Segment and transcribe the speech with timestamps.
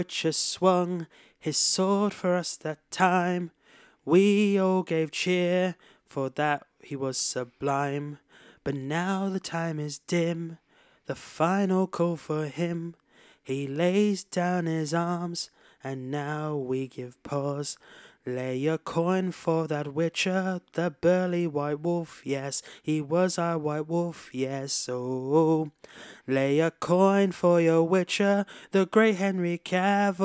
[0.00, 1.06] When Witcher swung
[1.38, 3.50] his sword for us that time,
[4.06, 5.76] we all gave cheer,
[6.06, 8.18] for that he was sublime.
[8.64, 10.56] But now the time is dim,
[11.04, 12.94] the final call for him.
[13.42, 15.50] He lays down his arms,
[15.84, 17.76] and now we give pause.
[18.26, 23.88] Lay a coin for that witcher, the burly white wolf, yes, he was our white
[23.88, 25.70] wolf, yes, oh.
[26.26, 30.20] Lay a coin for your witcher, the great Henry Cavill.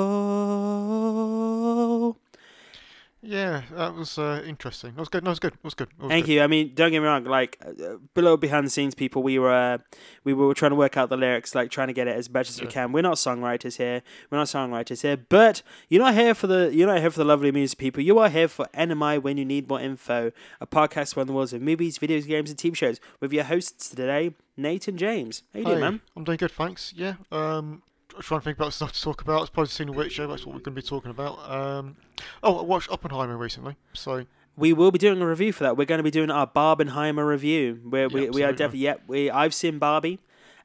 [3.26, 4.92] Yeah, that was uh, interesting.
[4.92, 5.24] That was good.
[5.24, 5.54] That was good.
[5.54, 5.88] It was good.
[5.98, 6.32] It was Thank good.
[6.32, 6.42] you.
[6.42, 7.24] I mean, don't get me wrong.
[7.24, 9.78] Like uh, below behind the scenes people, we were uh,
[10.22, 12.50] we were trying to work out the lyrics, like trying to get it as best
[12.50, 12.92] as we can.
[12.92, 14.02] We're not songwriters here.
[14.30, 15.16] We're not songwriters here.
[15.16, 18.02] But you're not here for the you're not here for the lovely music people.
[18.02, 20.30] You are here for NMI when you need more info.
[20.60, 23.88] A podcast on the worlds of movies, video games, and TV shows with your hosts
[23.88, 25.42] today, Nate and James.
[25.52, 26.00] How you doing, Hey, man?
[26.14, 26.92] I'm doing good, thanks.
[26.96, 27.14] Yeah.
[27.32, 27.82] Um,
[28.22, 29.42] trying to think about stuff to talk about.
[29.42, 30.26] I suppose seen The Witcher.
[30.26, 31.50] That's what we're going to be talking about.
[31.50, 31.96] Um,
[32.42, 33.76] oh, I watched Oppenheimer recently.
[33.92, 35.76] So We will be doing a review for that.
[35.76, 37.80] We're going to be doing our Barbenheimer review.
[37.88, 38.94] Where we, Yeah, we are definitely yeah.
[39.06, 40.18] We I've seen Barbie.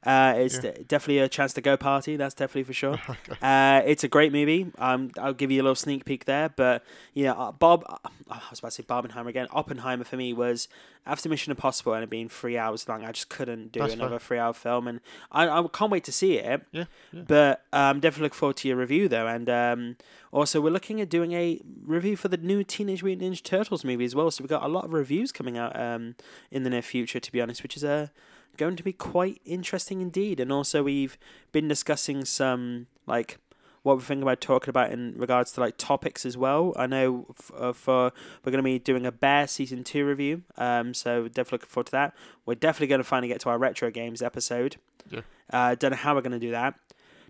[0.04, 0.72] Uh, it's Yeah.
[0.72, 2.16] de- definitely a chance to go party.
[2.16, 2.98] That's definitely for sure.
[3.42, 4.70] Uh, it's a great movie.
[4.78, 6.48] Um, I'll give you a little sneak peek there.
[6.48, 7.84] But yeah, uh, Bob.
[7.88, 9.46] Uh, I was about to say Barbenheimer again.
[9.50, 10.68] Oppenheimer for me was
[11.04, 13.04] after Mission Impossible and it being three hours long.
[13.04, 15.00] I just couldn't do That's another three-hour film, and
[15.30, 16.62] I, I can't wait to see it.
[16.72, 17.22] Yeah, yeah.
[17.26, 19.96] But um, definitely look forward to your review though, and um,
[20.30, 24.04] also we're looking at doing a review for the new Teenage Mutant Ninja Turtles movie
[24.04, 24.30] as well.
[24.30, 26.14] So we've got a lot of reviews coming out um,
[26.50, 28.08] in the near future, to be honest, which is uh,
[28.56, 30.40] going to be quite interesting indeed.
[30.40, 31.16] And also we've
[31.52, 33.38] been discussing some like
[33.82, 36.72] what we're thinking about talking about in regards to like topics as well.
[36.76, 38.12] I know f- uh, for
[38.44, 41.86] we're going to be doing a Bear season two review, um, so definitely looking forward
[41.86, 42.14] to that.
[42.46, 44.76] We're definitely going to finally get to our retro games episode.
[45.10, 45.22] Yeah.
[45.50, 46.74] Uh, don't know how we're going to do that.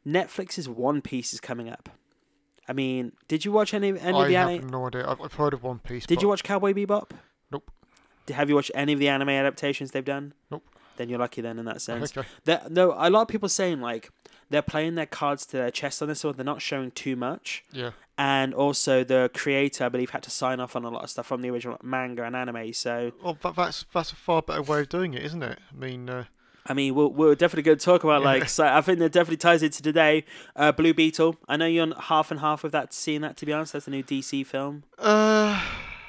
[0.07, 1.89] Netflix's One Piece is coming up.
[2.69, 4.69] I mean, did you watch any any of I the have anime?
[4.69, 5.09] no idea.
[5.09, 6.05] I've, I've heard of One Piece.
[6.07, 7.11] Did but you watch Cowboy Bebop?
[7.51, 7.71] Nope.
[8.29, 10.35] Have you watched any of the anime adaptations they've done?
[10.51, 10.65] Nope.
[10.97, 12.17] Then you're lucky then in that sense.
[12.17, 12.27] Okay.
[12.71, 14.11] No, a lot of people saying like
[14.51, 16.37] they're playing their cards to their chest on this one.
[16.37, 17.91] They're not showing too much, Yeah.
[18.19, 21.27] and also the creator, I believe, had to sign off on a lot of stuff
[21.27, 22.73] from the original manga and anime.
[22.75, 25.59] So Well, that, that's that's a far better way of doing it, isn't it?
[25.73, 26.25] I mean, uh,
[26.67, 28.49] I mean, we're, we're definitely going to talk about like.
[28.49, 30.25] So I think that definitely ties into today.
[30.55, 31.37] Uh, Blue Beetle.
[31.49, 32.93] I know you're on half and half with that.
[32.95, 34.85] Seeing that, to be honest, that's the new DC film.
[34.99, 35.61] uh,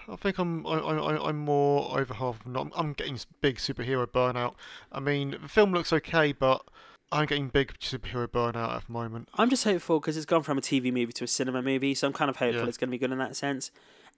[0.07, 2.45] I think I'm I, I, I'm more over half.
[2.45, 4.55] Not, I'm getting big superhero burnout.
[4.91, 6.61] I mean, the film looks okay, but
[7.11, 9.29] I'm getting big superhero burnout at the moment.
[9.35, 12.07] I'm just hopeful because it's gone from a TV movie to a cinema movie, so
[12.07, 12.67] I'm kind of hopeful Yeah.
[12.67, 13.71] it's going to be good in that sense.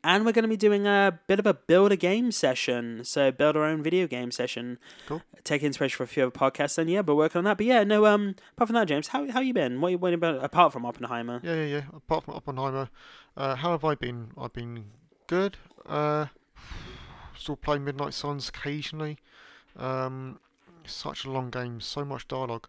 [0.03, 3.31] And we're going to be doing a bit of a build a game session, so
[3.31, 4.77] build our own video game session.
[5.07, 5.23] Cool.
[5.43, 7.57] Take inspiration from a few other podcasts, and yeah, we're working on that.
[7.57, 9.81] But yeah, no, um, apart from that, James, how how you been?
[9.81, 11.41] What you what about apart from Oppenheimer?
[11.43, 11.81] Yeah, yeah, yeah.
[11.93, 12.89] Apart from Oppenheimer,
[13.35, 14.31] uh, how have I been?
[14.37, 14.85] I've been
[15.27, 15.57] good.
[15.85, 16.27] Uh,
[17.37, 19.17] still playing Midnight Suns occasionally.
[19.77, 20.39] Um,
[20.85, 22.67] such a long game, so much dialogue.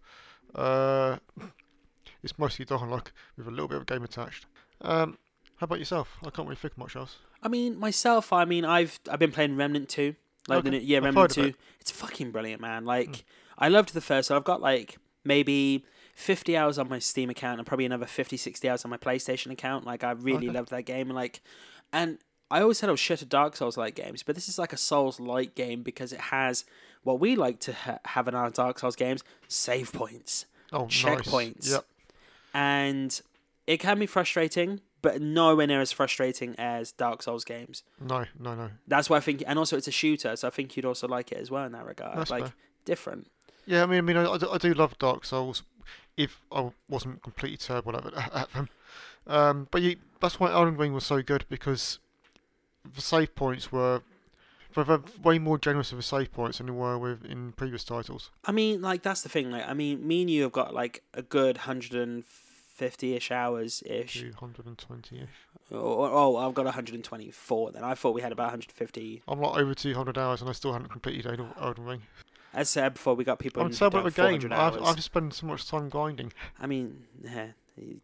[0.55, 1.19] Uh,
[2.23, 4.47] it's mostly dialogue with a little bit of game attached.
[4.81, 5.19] Um,
[5.57, 6.17] how about yourself?
[6.23, 7.17] I can't really think of much else.
[7.43, 10.15] I mean, myself, I mean, I've I've been playing Remnant two,
[10.49, 10.79] like Okay.
[10.79, 11.55] yeah, I've Remnant two.
[11.81, 12.85] It's fucking brilliant, man.
[12.85, 13.25] Like,
[13.59, 14.31] I loved the first.
[14.31, 14.37] one.
[14.37, 15.85] I've got like maybe.
[16.19, 19.51] 50 hours on my Steam account and probably another 50, 60 hours on my PlayStation
[19.53, 19.85] account.
[19.85, 20.57] Like, I really Okay.
[20.57, 21.11] loved that game.
[21.11, 21.43] Like,
[21.93, 22.17] and
[22.51, 24.73] I always said I was shit at Dark Souls like games, but this is like
[24.73, 26.65] a Souls like game because it has
[27.03, 31.57] what we like to ha- have in our Dark Souls games save points Oh, checkpoints.
[31.67, 31.73] Nice.
[31.73, 31.85] Yep.
[32.55, 33.21] and
[33.67, 37.83] it can be frustrating, but nowhere near as frustrating as Dark Souls games.
[38.01, 38.71] No, no, no.
[38.87, 41.33] That's why I think, and also it's a shooter, so I think you'd also like
[41.33, 42.17] it as well in that regard.
[42.19, 42.55] That's like fair.
[42.85, 43.29] different.
[43.67, 45.63] Yeah, I mean, I mean, I, I do- love Dark Souls.
[46.17, 47.95] If I wasn't completely terrible
[48.35, 48.69] at, them,
[49.27, 51.99] um, but you, that's why Elden Ring was so good because
[52.95, 54.03] the save points were
[54.85, 58.31] they're way more generous with the save points than they were with in previous titles.
[58.45, 59.51] I mean, like that's the thing.
[59.51, 63.83] Like, I mean, me and you have got like a good hundred and fifty-ish hours
[63.87, 64.21] ish.
[64.21, 65.29] Two hundred and twenty-ish.
[65.73, 67.73] Oh, oh, oh I've got one hundred and twenty-four.
[67.73, 69.23] Then I thought we had about one hundred fifty.
[69.27, 72.03] I'm like over two hundred hours and I still haven't completed Elden- Elden Ring.
[72.53, 73.63] As I said before, we got people.
[73.63, 74.53] I'm terrible at the game.
[74.53, 74.83] I've.
[74.83, 76.33] I've spent so much time grinding.
[76.61, 77.49] I mean, yeah,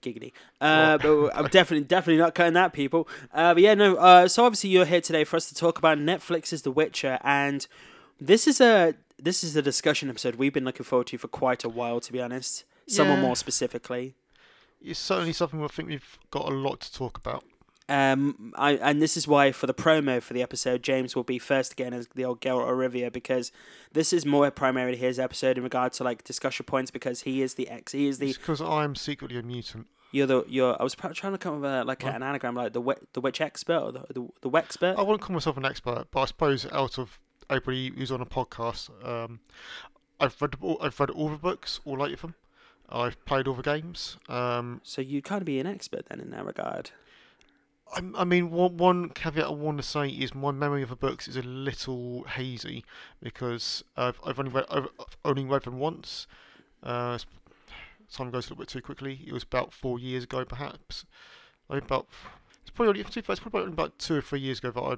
[0.03, 0.33] giggity.
[0.61, 3.09] Uh, but I'm definitely, definitely not cutting that, people.
[3.33, 3.97] Uh, but yeah, no.
[3.97, 7.67] Uh, so obviously you're here today for us to talk about Netflix's The Witcher, and
[8.21, 11.63] this is a this is a discussion episode we've been looking forward to for quite
[11.65, 12.65] a while, to be honest.
[12.89, 13.23] Someone Yeah.
[13.27, 14.15] more specifically.
[14.85, 17.45] It's certainly something I think we've got a lot to talk about.
[17.89, 21.39] Um, I and this is why for the promo for the episode, James will be
[21.39, 23.51] first again as the old Geralt of Rivia because
[23.93, 27.55] this is more primarily his episode in regard to like discussion points because he is
[27.55, 29.89] the ex, he is the because I'm secretly a mutant.
[30.13, 30.77] You're the you're.
[30.79, 32.15] I was trying to come up with a, like What?
[32.15, 34.97] an anagram, like the the witch expert or the the, the wexpert.
[34.97, 37.19] I wouldn't call myself an expert, but I suppose out of
[37.51, 39.41] everybody who's on a podcast, um,
[40.21, 42.35] I've read all, I've read all the books, all eight of them.
[42.89, 44.19] I've played all the games.
[44.29, 46.91] Um, So you'd kind of be an expert then in that regard.
[47.95, 51.29] I, mean, one, one caveat I want to say is my memory of the books
[51.29, 52.85] is a little hazy
[53.23, 54.89] because I've, I've only read I've
[55.25, 56.27] only read them once.
[56.83, 57.19] Uh,
[58.11, 59.21] time goes a little bit too quickly.
[59.27, 61.05] It was about four years ago, perhaps.
[61.69, 62.07] I think about
[62.63, 64.97] it's probably it's probably about two or three years ago that I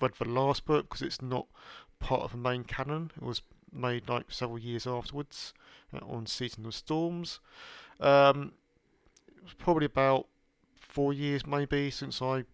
[0.00, 1.46] read the last book because it's not
[1.98, 3.10] part of the main canon.
[3.16, 3.42] It was
[3.72, 5.52] made like several years afterwards
[5.92, 7.40] uh, on Season of Storms.
[8.00, 8.52] Um,
[9.28, 10.26] it was probably about
[10.96, 12.44] four years maybe since I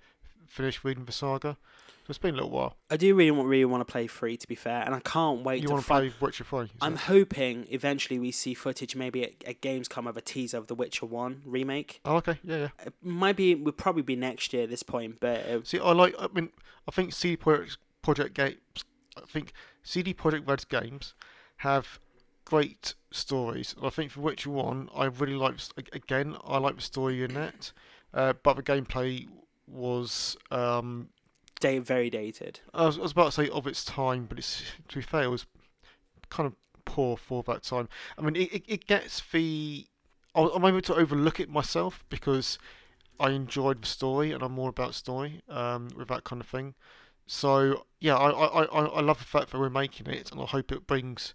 [0.49, 1.57] finished reading the saga.
[2.03, 2.77] So it's been a little while.
[2.91, 5.45] I do really want really want to play three to be fair, and I can't
[5.45, 6.69] wait you to want to play Witcher 3?
[6.81, 7.01] I'm it?
[7.03, 11.07] hoping eventually we see footage, maybe at, at Gamescom, of a teaser of the Witcher
[11.07, 12.01] One remake.
[12.05, 12.69] Oh, okay, yeah, yeah.
[12.85, 15.93] It might be, would probably be next year at this point, but uh, See, I
[15.93, 16.17] like.
[16.19, 16.51] I mean,
[16.89, 18.57] I think CD Projekt Project Games.
[19.17, 19.53] I think
[19.85, 21.15] CD Projekt Red's games
[21.59, 22.01] have
[22.45, 23.77] great stories.
[23.81, 25.55] I think for Witcher One, I really like.
[25.93, 27.73] Again, I like the story in it,
[28.15, 29.29] uh, but the gameplay
[29.67, 30.37] was.
[30.51, 31.09] Um,
[31.61, 32.61] day very dated.
[32.75, 35.25] I was, I was about to say of its time, but it's to be fair,
[35.25, 35.47] it was
[36.29, 36.55] kind of
[36.85, 37.89] poor for that time.
[38.19, 39.87] I mean, it, it, it gets the.
[40.35, 42.59] I- I'm able to overlook it myself because
[43.21, 46.75] I enjoyed the story and I'm more about story um, with that kind of thing.
[47.27, 50.47] So yeah, I, I, I, I love the fact that we're making it, and I
[50.47, 51.35] hope it brings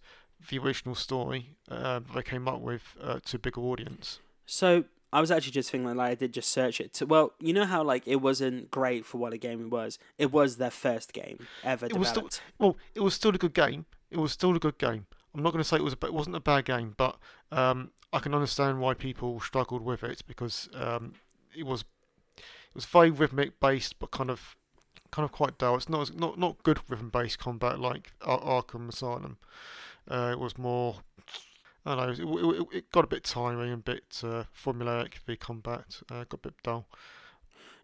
[0.50, 4.20] the original story uh, that they came up with uh, to a bigger audience.
[4.46, 6.94] So I was actually just thinking, like, I did just search it.
[6.96, 9.98] To, well, you know how like it wasn't great for what a game it was.
[10.18, 12.34] It was their first game ever It was developed.
[12.34, 13.86] still- Well, it was still a good game.
[14.12, 15.06] It was still a good game.
[15.34, 17.18] I'm not going to say it was a, it wasn't a bad game, but
[17.52, 21.14] um, I can understand why people struggled with it because um,
[21.56, 21.82] it was
[22.36, 24.56] it was very rhythmic based, but kind of
[25.12, 25.76] kind of quite dull.
[25.76, 29.38] It's not not not good rhythm based combat like Ar- Arkham Asylum.
[30.10, 30.98] Uh, it was more.
[31.88, 32.54] I don't know.
[32.56, 35.14] It, it, it got a bit tiring, and a bit uh, formulaic.
[35.26, 36.88] The combat uh, got a bit dull.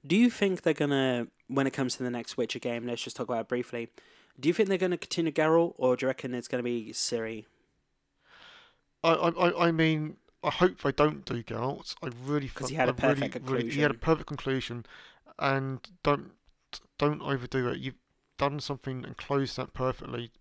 [0.06, 3.16] Do you think they're gonna, when it comes to the next Witcher game, let's just
[3.16, 3.90] talk about it briefly.
[4.40, 7.46] Do you think they're gonna continue Geralt, or do you reckon it's gonna be Ciri?
[9.04, 11.96] I, I, I- I mean, I hope they don't do Geralt.
[12.04, 14.00] I really 'Cause fu- he had a I really- perfect really- he had a conclusion.
[14.00, 14.86] perfect conclusion,
[15.40, 16.32] and don't
[16.98, 17.80] don't overdo it.
[17.80, 17.96] You've
[18.38, 20.32] done something and closed that perfectly.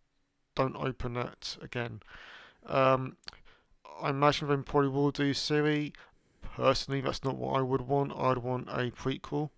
[0.55, 2.00] Don't open that again.
[2.67, 3.17] Um,
[4.00, 5.93] I imagine they probably will do Ciri.
[6.43, 8.12] Personally, that's not what I would want.
[8.17, 9.50] I'd want a prequel.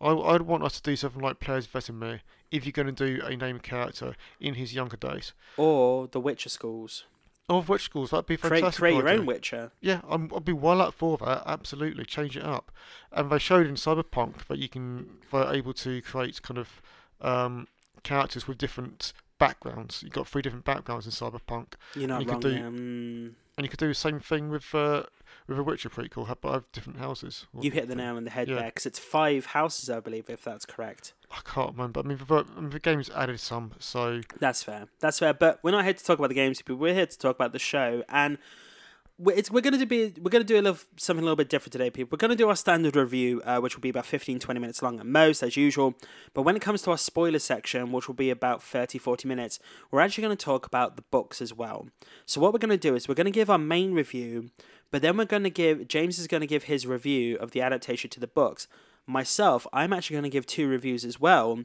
[0.00, 2.20] I, I'd want us to do something like Players Vesemir
[2.50, 5.32] if you're going to do a named character in his younger days.
[5.56, 7.04] Or the Witcher schools?
[7.48, 8.10] Of Witcher schools?
[8.10, 8.80] That'd be a Create, fantastic.
[8.80, 9.72] create your own Witcher.
[9.80, 11.42] Yeah, I'm, I'd be well up for that.
[11.46, 12.72] Absolutely, change it up.
[13.10, 16.82] And they showed in Cyberpunk that you can, they're able to create kind of
[17.20, 17.68] um,
[18.02, 19.12] characters with different
[19.46, 20.02] backgrounds.
[20.02, 22.48] You've got three different backgrounds in Cyberpunk, You're not You could do-.
[22.54, 25.04] Mm, and you could do the same thing with uh,
[25.46, 27.46] with a Witcher prequel, have- but have different houses.
[27.60, 28.56] you hit the nail on the head Yeah.
[28.56, 31.14] there, because it's five houses, I believe, if that's correct.
[31.30, 32.00] I can't remember.
[32.00, 34.86] I mean, the, I mean, the game's added some, so That's fair.
[35.00, 35.32] That's fair.
[35.34, 36.76] But we're not here to talk about the games, people.
[36.76, 38.38] We're here to talk about the show, and
[39.26, 41.72] it's, we're gonna do be we're gonna do a little something a little bit different
[41.72, 42.16] today, people.
[42.16, 44.98] We're gonna do our standard review, uh, which will be about 15, 20 minutes long
[45.00, 45.94] at most, as usual.
[46.34, 49.58] But when it comes to our spoiler section, which will be about 30, 40 minutes,
[49.90, 51.88] we're actually gonna talk about the books as well.
[52.26, 54.50] So what we're gonna do is we're gonna give our main review,
[54.90, 58.20] but then we're gonna give James is gonna give his review of the adaptation to
[58.20, 58.66] the books.
[59.06, 61.64] Myself, I'm actually gonna give two reviews as well.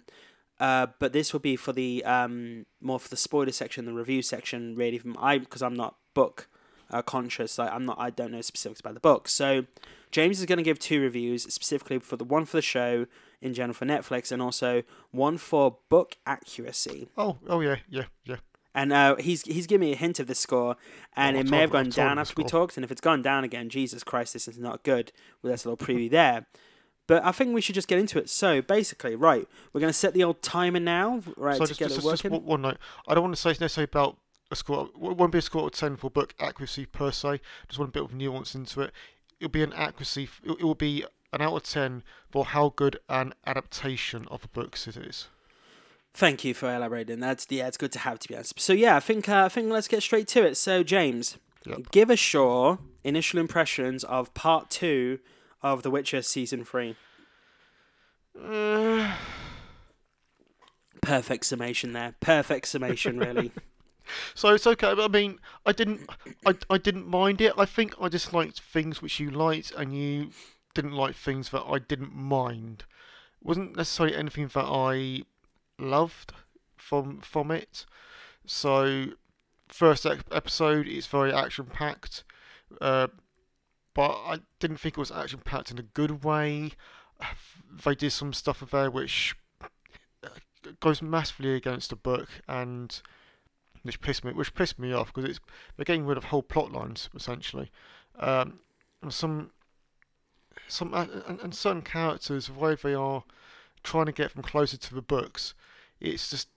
[0.59, 4.23] Uh, but this will be for the um, more for the spoiler section, the review
[4.23, 4.97] section, really.
[4.97, 6.49] From I because I'm not book
[6.91, 7.57] uh, conscious.
[7.57, 7.97] Like I'm not.
[7.99, 9.27] I don't know specifics about the book.
[9.27, 9.65] So
[10.11, 13.05] James is going to give two reviews specifically for the one for the show
[13.41, 17.07] in general for Netflix, and also one for book accuracy.
[17.17, 18.37] oh, oh yeah, yeah, yeah.
[18.73, 20.75] And uh, he's he's given me a hint of the score,
[21.15, 22.77] and Oh, it may have gone I've told him down after we talked.
[22.77, 25.11] And if it's gone down again, Jesus Christ, this is not good.
[25.41, 26.45] Well, that's a little preview there.
[27.07, 28.29] But I think we should just get into it.
[28.29, 31.79] So basically, right, we're going to set the old timer now, right, so to just,
[31.79, 32.31] get just, it just working.
[32.31, 32.77] one- one note.
[33.07, 34.17] I don't want to say it's necessarily about
[34.51, 34.89] a score.
[34.93, 37.41] It won't be a score of ten for book accuracy per se.
[37.67, 38.91] Just want a bit of nuance into it.
[39.39, 40.29] It'll be an accuracy.
[40.43, 44.47] It, it will be an out of ten for how good an adaptation of the
[44.47, 45.27] books it is.
[46.13, 47.19] Thank you for elaborating.
[47.19, 48.59] That's yeah, it's good to have to be honest.
[48.59, 50.55] So yeah, I think uh, I think let's get straight to it.
[50.57, 51.91] So James, Yep.
[51.91, 55.19] give us your initial impressions of part two
[55.61, 56.95] of The Witcher season three.
[58.41, 59.13] Uh,
[61.01, 62.15] Perfect summation there.
[62.19, 63.51] Perfect summation, really.
[64.33, 64.93] So it's okay.
[64.97, 66.09] I mean, I didn't,
[66.45, 67.53] I, I didn't mind it.
[67.57, 70.31] I think I just liked things which you liked, and you
[70.73, 72.85] didn't like things that I didn't mind.
[73.41, 75.23] It wasn't necessarily anything that I
[75.79, 76.33] loved
[76.75, 77.85] from from it.
[78.45, 79.07] So,
[79.67, 82.23] first episode it's very action packed,
[82.79, 83.07] uh,
[83.93, 86.71] but I didn't think it was action packed in a good way.
[87.83, 89.35] They did some stuff there which
[90.23, 90.29] uh,
[90.79, 93.01] goes massively against the book and
[93.87, 95.39] which pissed me which pissed me off because it's
[95.75, 97.71] they're getting rid of whole plot lines essentially.
[98.19, 98.59] Um,
[99.01, 99.51] and some
[100.67, 103.23] some and, and certain characters the way they are
[103.83, 105.53] trying to get them closer to the books,
[105.99, 106.49] it's just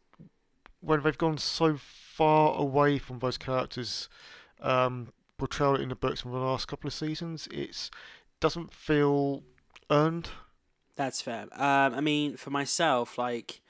[0.80, 4.08] when they've gone so far away from those characters
[4.60, 7.90] um, portrayed in the books from the last couple of seasons, it's
[8.40, 9.42] doesn't feel
[9.90, 10.30] earned.
[10.96, 11.42] That's fair.
[11.52, 13.60] Um, I mean, for myself, like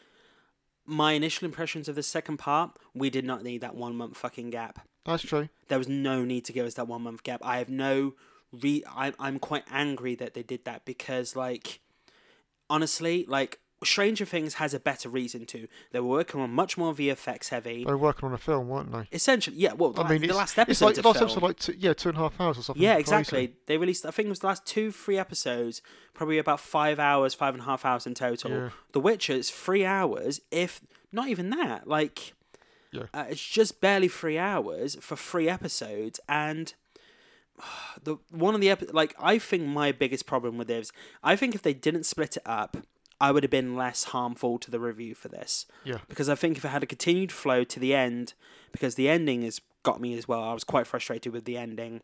[0.91, 4.51] my initial impressions of the second part, we did not need that one month fucking
[4.51, 4.87] gap.
[5.05, 5.49] That's true.
[5.69, 7.41] There was no need to give us that one month gap.
[7.43, 8.15] I have no
[8.53, 8.83] re.
[8.87, 11.81] I, I'm quite angry that they did that because, like,
[12.69, 15.67] honestly, like Stranger Things has a better reason to.
[15.93, 17.85] They were working on much more VFX heavy.
[17.85, 19.09] They were working on a film, weren't they?
[19.11, 19.73] Essentially, yeah.
[19.73, 21.95] Well, I mean, the it's, last it's episode like the last episode, like two, yeah,
[21.95, 22.83] two and a half hours or something.
[22.83, 23.01] Yeah, crazy.
[23.01, 23.55] exactly.
[23.67, 25.81] They released, I think it was the last two, three episodes,
[26.13, 28.51] probably about five hours, five and a half hours in total.
[28.51, 28.69] Yeah.
[28.93, 31.87] The Witcher is three hours, if not even that.
[31.89, 32.35] Like,
[32.93, 33.05] Yeah.
[33.15, 36.21] uh, it's just barely three hours for three episodes.
[36.29, 36.75] And
[38.05, 41.55] the one of the, epi- like, I think my biggest problem with this, I think
[41.55, 42.77] if they didn't split it up,
[43.21, 46.57] I would have been less harmful to the review for this Yeah, because I think
[46.57, 48.35] if it had a continued flow to the end,
[48.73, 50.43] because the ending has got me as well.
[50.43, 52.03] I was quite frustrated with the ending.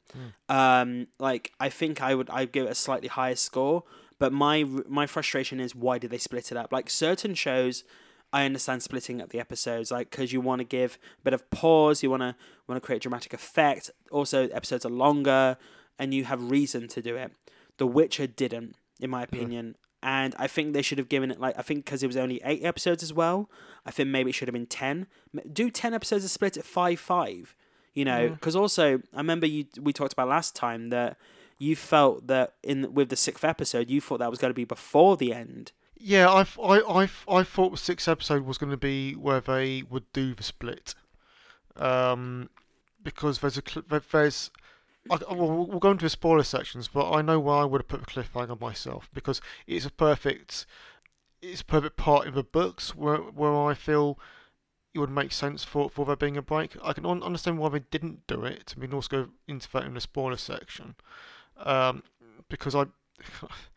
[0.49, 3.85] Um, like I think I would I'd give it a slightly higher score,
[4.19, 6.73] but my my frustration is why did they split it up?
[6.73, 7.85] Like certain shows.
[8.33, 11.49] I understand splitting up the episodes, like because you want to give a bit of
[11.51, 12.35] pause, you want to
[12.67, 13.91] want to create dramatic effect.
[14.11, 15.57] Also, episodes are longer,
[15.99, 17.33] and you have reason to do it.
[17.79, 19.77] The Witcher didn't, in my opinion,
[20.07, 22.41] and I think they should have given it like I think because it was only
[22.45, 23.51] eight episodes as well.
[23.85, 25.09] I think maybe it should have been ten.
[25.53, 27.57] Do ten episodes and split it five five.
[27.93, 31.17] You know, because also I remember you we talked about last time that
[31.59, 34.65] you felt that in with the sixth episode you thought that was going to be
[34.65, 35.73] before the end.
[35.99, 36.31] yeah.
[36.31, 40.35] I I I thought the sixth episode was going to be where they would do
[40.35, 40.95] the split,
[41.75, 42.49] um,
[43.03, 43.63] because there's a
[44.13, 44.53] there's.
[45.11, 47.89] I, we'll, we'll go into the spoiler sections, but I know where I would have
[47.89, 50.67] put the cliffhanger myself because it's a perfect,
[51.43, 54.19] it's a perfect part of the books where where I feel
[54.95, 56.77] it would make sense for for there being a break.
[56.83, 58.75] I can un- understand why they didn't do it.
[58.77, 60.97] I mean, also go into that in the spoiler section,
[61.59, 62.03] um,
[62.49, 62.87] because I.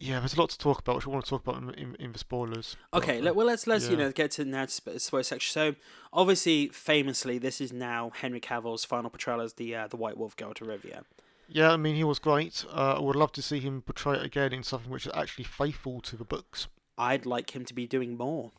[0.00, 1.94] Yeah, there's a lot to talk about, which I want to talk about in, in,
[1.96, 2.76] in the spoilers.
[2.94, 5.52] Okay, uh, let, well let's let's you know get to now to spoiler section.
[5.52, 5.74] So
[6.10, 10.36] obviously, famously, this is now Henry Cavill's final portrayal as the uh, the White Wolf
[10.36, 11.02] Geralt of Rivia.
[11.48, 12.64] Yeah, I mean, he was great.
[12.72, 15.44] Uh, I would love to see him portray it again in something which is actually
[15.44, 16.68] faithful to the books.
[16.96, 18.52] I'd like him to be doing more.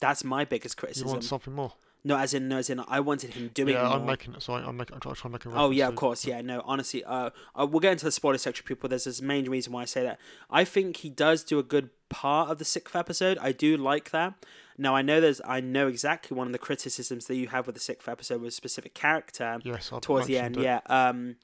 [0.00, 1.08] That's my biggest criticism.
[1.08, 1.72] You want something more?
[2.06, 3.94] No, as in, no, as in, I wanted him doing yeah, more.
[3.94, 4.40] I'm making it.
[4.40, 4.94] Sorry, I'm making.
[4.94, 5.50] I'm trying, to make a.
[5.50, 6.40] Oh yeah, of course, yeah.
[6.40, 8.88] No, honestly, uh, uh, we'll get into the spoiler section, people.
[8.88, 10.20] There's this main reason why I say that.
[10.48, 13.38] I think he does do a good part of the sixth episode.
[13.38, 14.34] I do like that.
[14.78, 17.74] Now I know there's, I know exactly one of the criticisms that you have with
[17.74, 20.58] the sixth episode was a specific character Yes, I've towards the end.
[20.58, 20.62] it.
[20.62, 21.36] Yeah, um,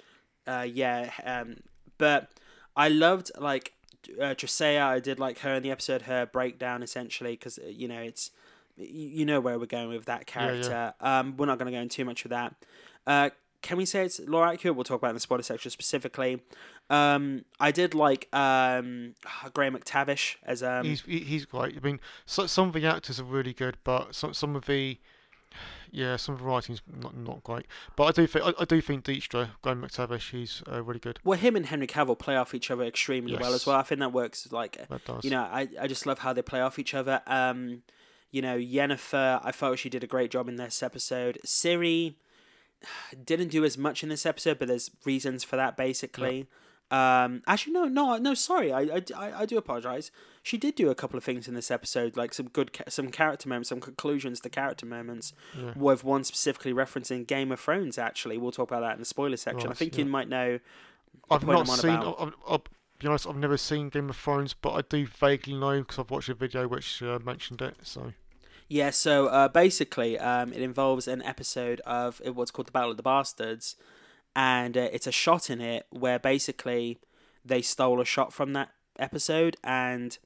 [0.47, 1.57] uh, yeah, um,
[1.99, 2.31] but
[2.76, 3.73] I loved like
[4.21, 4.35] uh.
[4.61, 8.31] I did like her in the episode, her breakdown essentially, because you know it's
[8.76, 10.50] you know where we're going with that Yeah, yeah.
[10.62, 10.95] character.
[11.00, 12.55] Um, we're not going to go into too much of that.
[13.07, 14.75] Uh, can we say it's lore accurate?
[14.75, 16.43] We'll talk about it in the spoiler section specifically.
[16.91, 19.14] Um, I did like um,
[19.55, 21.76] Graham McTavish as um, he's he, he's great.
[21.76, 24.99] I mean, so, some of the actors are really good, but some some of the
[25.93, 27.67] yeah, some of the writing's not not great.
[27.95, 31.21] But I do think I, I do think Dijkstra, Graham McTavish, he's uh, really good.
[31.23, 33.76] well, him and Henry Cavill play off each other extremely well as well.
[33.76, 35.25] I think that works like That does.
[35.25, 37.23] you know, I, I just love how they play off each other.
[37.26, 37.83] Um,
[38.33, 41.39] you know, Yennefer, I felt she did a great job in this episode.
[41.47, 42.15] Ciri
[43.25, 46.49] didn't do as much in this episode, but there's reasons for that basically.
[46.91, 48.35] Um, actually, no, no, no.
[48.35, 50.11] Sorry, I, I, I, do apologize.
[50.43, 53.09] She did do a couple of things in this episode, like some good, ca- some
[53.09, 55.33] character moments, some conclusions to character moments.
[55.59, 55.73] Yeah.
[55.75, 57.97] With one specifically referencing Game of Thrones.
[57.97, 59.71] Actually, we'll talk about that in the spoiler section.
[59.71, 60.05] I think yeah.
[60.05, 60.59] you might know.
[61.31, 61.93] I've not seen.
[61.93, 62.62] I'll
[62.99, 63.27] be honest.
[63.27, 66.35] I've never seen Game of Thrones, but I do vaguely know because I've watched a
[66.35, 67.77] video which uh, mentioned it.
[67.85, 68.12] So
[68.73, 72.91] Yeah, so uh, basically, um, it involves an episode of uh, what's called the Battle
[72.91, 73.76] of the Bastards,
[74.35, 76.99] and uh, it's a shot in it where basically
[77.45, 80.17] they stole a shot from that episode, and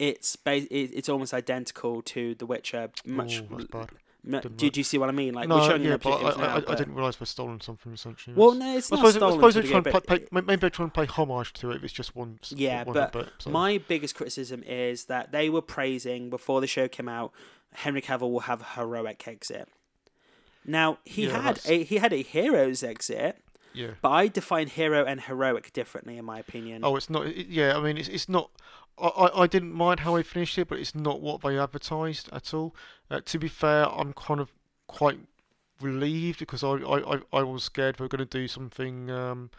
[0.00, 3.90] it's ba- it's almost identical to The Witcher, much that's bad.
[4.26, 4.72] No, Didn't do, work.
[4.72, 5.32] do you see what I mean?
[5.32, 7.16] Like no, we're showing you yeah, the but I, particulars now, I, I didn't realise
[7.16, 8.34] they'd stolen something essentially.
[8.34, 10.90] Well, no, it's I not suppose, I suppose they're trying to but- maybe they're trying
[10.90, 11.76] to pay homage to it.
[11.76, 12.40] If it's just one.
[12.48, 13.50] Yeah, one but bit, so.
[13.50, 17.32] My biggest criticism is that they were praising before the show came out.
[17.74, 19.68] Henry Cavill will have a heroic exit.
[20.64, 23.42] Now he Yeah, had that's- a he had a hero's exit,
[23.74, 23.92] yeah.
[24.00, 26.82] but I define hero and heroic differently, in my opinion.
[26.84, 27.26] Oh, it's not.
[27.26, 28.50] It, yeah, I mean, it's it's not.
[28.96, 32.54] I, I, didn't mind how they finished it, but it's not what they advertised at
[32.54, 32.76] all.
[33.10, 34.52] Uh, to be fair, I'm kind of
[34.86, 35.18] quite
[35.80, 39.50] relieved because I I, I, I was scared they were going to do something um,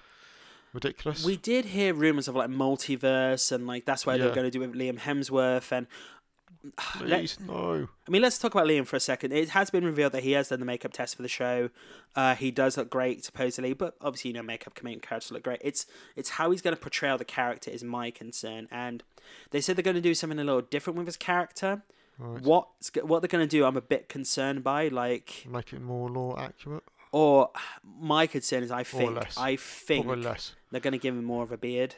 [0.74, 1.25] ridiculous.
[1.25, 4.63] We did hear rumors of like multiverse and like that's why they're going to do
[4.63, 5.88] it with Liam Hemsworth and
[6.78, 7.88] Please, no.
[8.08, 9.32] I mean, let's talk about Liam for a second.
[9.32, 11.70] It has been revealed that he has done the makeup test for the show.
[12.16, 15.44] Uh, he does look great, supposedly, but obviously, you know, makeup can make characters look
[15.44, 15.60] great.
[15.64, 15.86] It's
[16.16, 19.04] it's how he's going to portray the character is my concern, and
[19.52, 21.84] they said they're going to do something a little different with his character.
[22.18, 22.42] Right.
[22.42, 23.66] What's what they're going to do?
[23.66, 26.84] I'm a bit concerned by, like, Make it more lore accurate
[27.16, 27.50] or
[27.98, 29.38] my concern is I think less.
[29.38, 30.06] I think
[30.70, 31.96] they're going to give him more of a beard,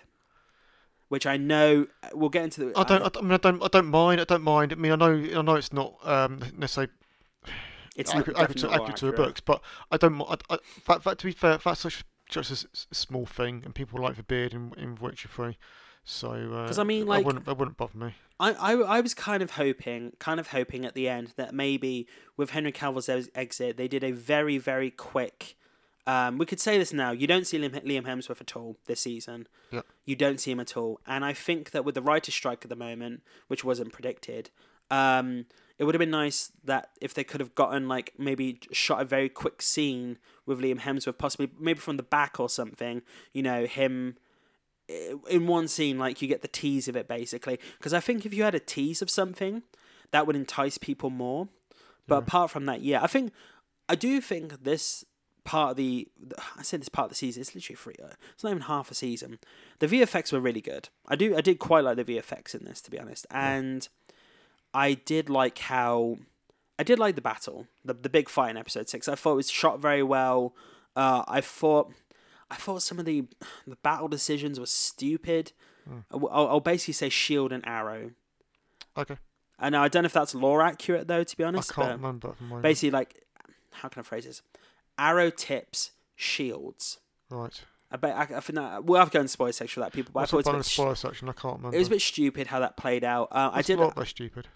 [1.09, 2.65] which I know we'll get into.
[2.65, 3.01] The, I don't.
[3.03, 3.63] I, I mean, I don't.
[3.63, 4.21] I don't mind.
[4.21, 4.71] I don't mind.
[4.73, 5.39] I mean, I know.
[5.39, 6.91] I know it's not um, necessarily
[7.95, 9.61] it's accurate, accurate, to, accurate to the books, but
[9.91, 10.21] I don't.
[10.21, 14.01] I, I, that, that, to be fair, that's such just a small thing, and people
[14.01, 15.57] like the beard in in Witcher Three,
[16.03, 18.13] so uh, 'Cause I mean, like- that wouldn't that wouldn't bother me.
[18.39, 22.07] I, I, I was kind of hoping, kind of hoping at the end that maybe
[22.37, 25.56] with Henry Cavill's ex- exit, they did a very, very quick.
[26.07, 27.11] Um, we could say this now.
[27.11, 29.47] You don't see Liam, Hemsworth at all this season.
[29.71, 29.81] Yeah.
[30.05, 32.69] You don't see him at all, and I think that with the writer's strike at
[32.69, 34.49] the moment, which wasn't predicted,
[34.89, 35.45] um,
[35.77, 39.05] it would have been nice that if they could have gotten like maybe shot a
[39.05, 43.01] very quick scene with Liam Hemsworth, possibly maybe from the back or something.
[43.33, 44.15] You know him
[45.29, 47.59] in one scene, like you get the tease of it basically.
[47.77, 49.63] Because I think if you had a tease of something,
[50.11, 51.50] that would entice people more.
[52.07, 52.20] But Yeah.
[52.24, 53.33] apart from that, yeah, I think
[53.89, 55.03] I do think this
[55.48, 56.07] part of the
[56.57, 57.42] I said this part of the season.
[57.42, 57.96] It's literally free.
[58.03, 59.40] uh, It's not even half a season.
[59.79, 60.90] The VFX were really good.
[61.07, 61.36] I do.
[61.36, 63.88] I did quite like the VFX in this, to be honest, and
[64.74, 66.18] I did like how
[66.77, 69.07] I did like the battle, the the big fight in episode six.
[69.07, 70.53] I thought it was shot very well.
[70.96, 71.92] Uh, I thought.
[72.50, 73.25] I thought some of the
[73.66, 75.51] the battle decisions were stupid.
[75.88, 76.00] Hmm.
[76.12, 78.12] I'll, I'll basically say shield and arrow.
[78.98, 79.18] Okay,
[79.60, 81.74] And I don't know if that's lore accurate though, to be I honest.
[81.74, 82.64] can't but remember at the moment.
[82.64, 83.24] basically, like,
[83.72, 84.42] how can I phrase this?
[84.98, 87.00] Arrow tips, shields.
[87.29, 87.62] right.
[87.90, 89.86] I bet I, I think that we'll have to go in the spoiler section for
[89.86, 90.12] that people.
[90.14, 91.29] But What's I thought it bonus was, a bit, spoiler section?
[91.29, 91.75] I can't remember.
[91.75, 93.29] it was a bit stupid how that played out.
[93.31, 93.79] Uh, I did.
[93.79, 94.50] a lot that stupid.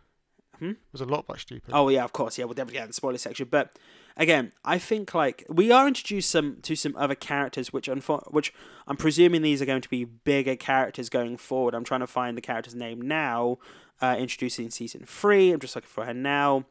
[0.60, 0.73] Hmm?
[0.91, 1.71] There's a lot that stupid.
[1.73, 2.43] Oh yeah, of course, yeah.
[2.43, 3.47] We'll definitely get in the spoiler section.
[3.49, 3.71] But
[4.17, 8.54] again, I think like we are introduced some to some other characters, which unfo- which
[8.86, 11.73] I'm presuming these are going to be bigger characters going forward.
[11.73, 13.60] I'm trying to find the character's name now.
[14.01, 15.51] Uh, introducing season three.
[15.54, 16.65] I'm just looking for her now.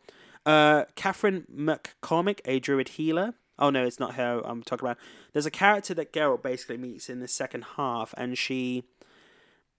[0.44, 3.32] Uh, Catherine McCormick, a druid healer.
[3.60, 4.40] Oh no, it's not her.
[4.44, 4.98] I'm talking about.
[5.32, 8.84] There's a character that Geralt basically meets in the second half, and she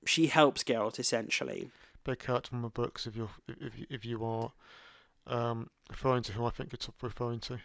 [0.05, 1.69] she helps Geralt essentially.
[2.03, 3.05] Big character from the books.
[3.07, 4.51] If you're if you- if you are
[5.27, 7.59] um, referring to who I think you're t- referring to.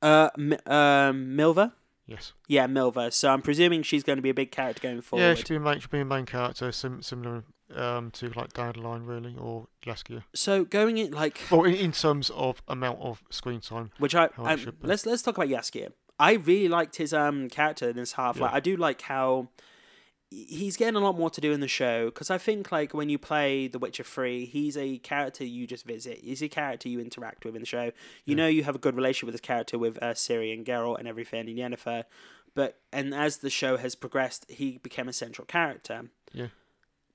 [0.00, 0.30] Uh,
[0.66, 1.72] um, Milva.
[2.06, 2.32] Yes.
[2.48, 3.12] Yeah, Milva.
[3.12, 5.22] So I'm presuming she's going to be a big character going forward.
[5.24, 8.52] Yeah, she'll be a main, she'll be a main character, sim- similar um, to like
[8.52, 10.22] Dandelion, really, or Jaskier.
[10.34, 13.90] so going in like, Well, in, in terms of amount of screen time.
[13.98, 15.88] which I um, should let's let's talk about Jaskier.
[16.18, 18.38] I really liked his um character in this half.
[18.38, 19.48] Like I do like how
[20.30, 23.08] he's getting a lot more to do in the show because I think like when
[23.08, 26.18] you play The Witcher Three, he's a character you just visit.
[26.22, 27.84] He's a character you interact with in the show.
[27.84, 27.92] You
[28.26, 28.36] Yeah.
[28.36, 31.06] know you have a good relationship with this character with uh, Ciri and Geralt and
[31.08, 32.04] everything and Yennefer.
[32.54, 36.10] But and as the show has progressed, he became a central character.
[36.32, 36.48] Yeah.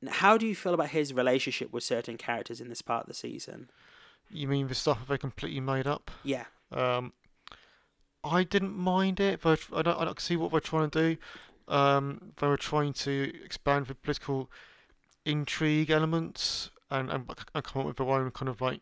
[0.07, 3.13] How do you feel about his relationship with certain characters in this part of the
[3.13, 3.69] season?
[4.29, 6.11] You mean the stuff they completely made up?
[6.23, 7.13] Yeah, Um,
[8.23, 11.21] I didn't mind it, but I don't, I don't see what they're trying to do.
[11.73, 14.49] Um, they were trying to expand the political
[15.25, 18.81] intrigue elements and, and, and come up with their own kind of like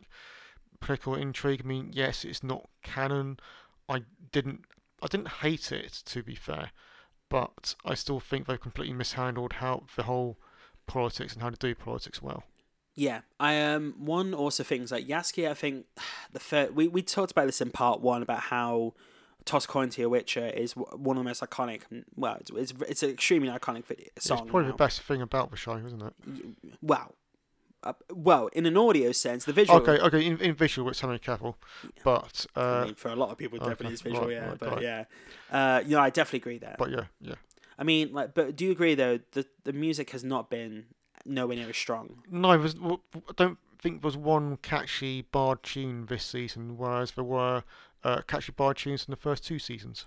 [0.80, 1.62] political intrigue.
[1.64, 3.38] I mean, yes, it's not canon.
[3.88, 4.02] I
[4.32, 4.64] didn't,
[5.02, 6.70] I didn't hate it to be fair,
[7.28, 10.38] but I still think they've completely mishandled how the whole
[10.88, 12.42] politics and how to do politics well.
[12.94, 15.50] Yeah, I um one also things like Jaskier.
[15.50, 15.86] I think
[16.32, 18.94] the fir- we we talked about this in part one about how
[19.44, 21.82] Toss Coin to Your Witcher is one of the most iconic.
[22.16, 24.38] Well, it's it's, it's an extremely iconic video song.
[24.38, 24.72] it's probably now.
[24.72, 26.14] the best thing about the show, isn't it?
[26.82, 27.14] Well,
[27.84, 29.78] uh, well, in an audio sense, the visual.
[29.78, 30.26] Okay, okay.
[30.26, 31.54] In, in visual, it's Henry Cavill,
[32.02, 34.24] but I uh, mean, for a lot of people, it okay, definitely is visual.
[34.24, 34.82] right, yeah, right, but right.
[34.82, 35.04] yeah,
[35.52, 36.74] uh, you know, I definitely agree there.
[36.76, 37.34] but yeah, yeah.
[37.78, 40.86] I mean, like, but do you agree though the the music has not been
[41.24, 42.22] nowhere near as strong?
[42.30, 47.12] No, there's, w- w- don't think there was one catchy bard tune this season, whereas
[47.12, 47.62] there were
[48.02, 50.06] uh, catchy bard tunes in the first two seasons.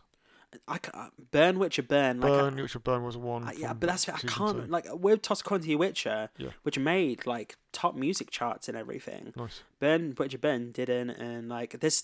[0.68, 2.20] I ca- Burn Witcher Burn.
[2.20, 3.46] Like, Burn, Witcher Burn was one.
[3.46, 4.68] I, yeah, but that's I can't two.
[4.68, 6.50] like with Toss Quantum Witcher, Yeah.
[6.64, 9.32] which made like top music charts and everything.
[9.38, 9.64] Nice.
[9.80, 12.04] Burn Witcher Burn didn't, and like this,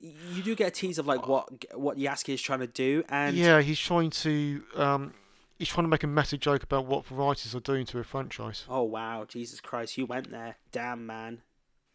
[0.00, 3.36] you do get a tease of like what what Jaskier is trying to do, and
[3.36, 5.14] yeah, he's trying to um,
[5.58, 8.64] he's trying to make a meta joke about what writers are doing to a franchise.
[8.68, 11.42] oh wow, Jesus Christ, you went there, damn man,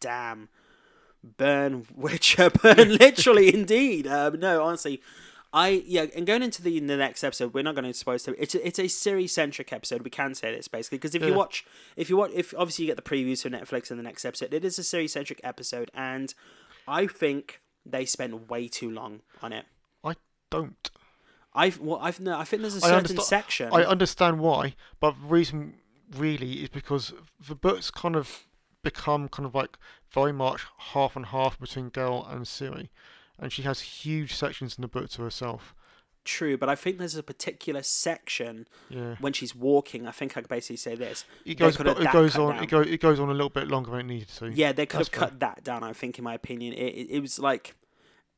[0.00, 0.48] damn,
[1.22, 4.06] Burn Witcher Burn, literally indeed.
[4.06, 5.02] Um, no, honestly.
[5.52, 8.28] I yeah, and going into the the next episode, we're not going to spoil it.
[8.36, 10.02] It's a, it's a Ciri centric episode.
[10.02, 11.64] We can say this basically because if you watch,
[11.96, 14.52] if you watch, if obviously you get the previews for Netflix in the next episode,
[14.52, 16.34] it is a Ciri centric episode, and
[16.86, 19.66] I think they spent way too long on it.
[20.04, 20.14] I
[20.50, 20.90] don't.
[21.54, 23.68] I've well, I've no, I think there's a I certain understa- section.
[23.72, 25.74] I understand why, but the reason
[26.14, 27.12] really is because
[27.48, 28.46] the books kind of
[28.82, 29.78] become kind of like
[30.10, 32.88] very much half and half between Geralt and Ciri,
[33.38, 35.74] and she has huge sections in the book to herself.
[36.26, 40.06] True, but I think there's a particular section Yeah, when she's walking.
[40.06, 41.24] I think I could basically say this.
[41.44, 41.78] it goes.
[41.80, 42.56] It goes on.
[42.56, 42.64] down.
[42.64, 42.86] It goes.
[42.88, 44.50] It goes on a little bit longer than it needed to.
[44.50, 45.82] Yeah, they could That's have cut that down.
[45.84, 47.74] I think, in my opinion, it, it it was like,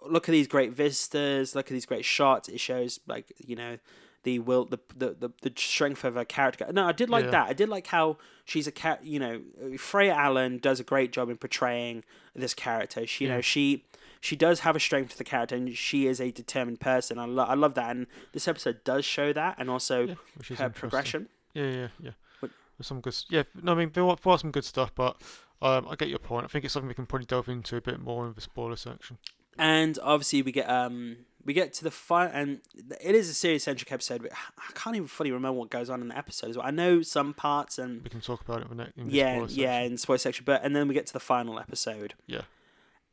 [0.06, 2.48] look at these great vistas, look at these great shots.
[2.48, 3.78] It shows like you know,
[4.22, 6.66] the will, the the the, the strength of her character.
[6.70, 7.30] No, I did like Yeah.
[7.32, 7.48] that.
[7.48, 9.02] I did like how she's a cat.
[9.04, 9.40] You know,
[9.78, 13.06] Freya Allan does a great job in portraying this character.
[13.06, 13.36] She, you Yeah.
[13.36, 13.84] know, she
[14.20, 17.18] she does have a strength to the character, and she is a determined person.
[17.18, 20.16] I lo- I love that, and this episode does show that, and also
[20.48, 21.28] Yeah, her progression.
[21.54, 22.10] Yeah, yeah, yeah.
[22.42, 23.16] There's some good.
[23.30, 25.16] Yeah, no, I mean there are some good stuff, but
[25.60, 26.44] um, I get your point.
[26.44, 28.76] I think it's something we can probably delve into a bit more in the spoiler
[28.76, 29.18] section.
[29.58, 32.60] and obviously we get um we get to the fun and
[33.00, 36.00] it is a Ciri centric episode but i can't even fully remember what goes on
[36.02, 38.70] in the episode as well i know some parts and We can talk about it
[38.70, 39.92] in the, ne- in yeah yeah section.
[39.92, 42.42] in spoiler section but and then we get to the final episode Yeah.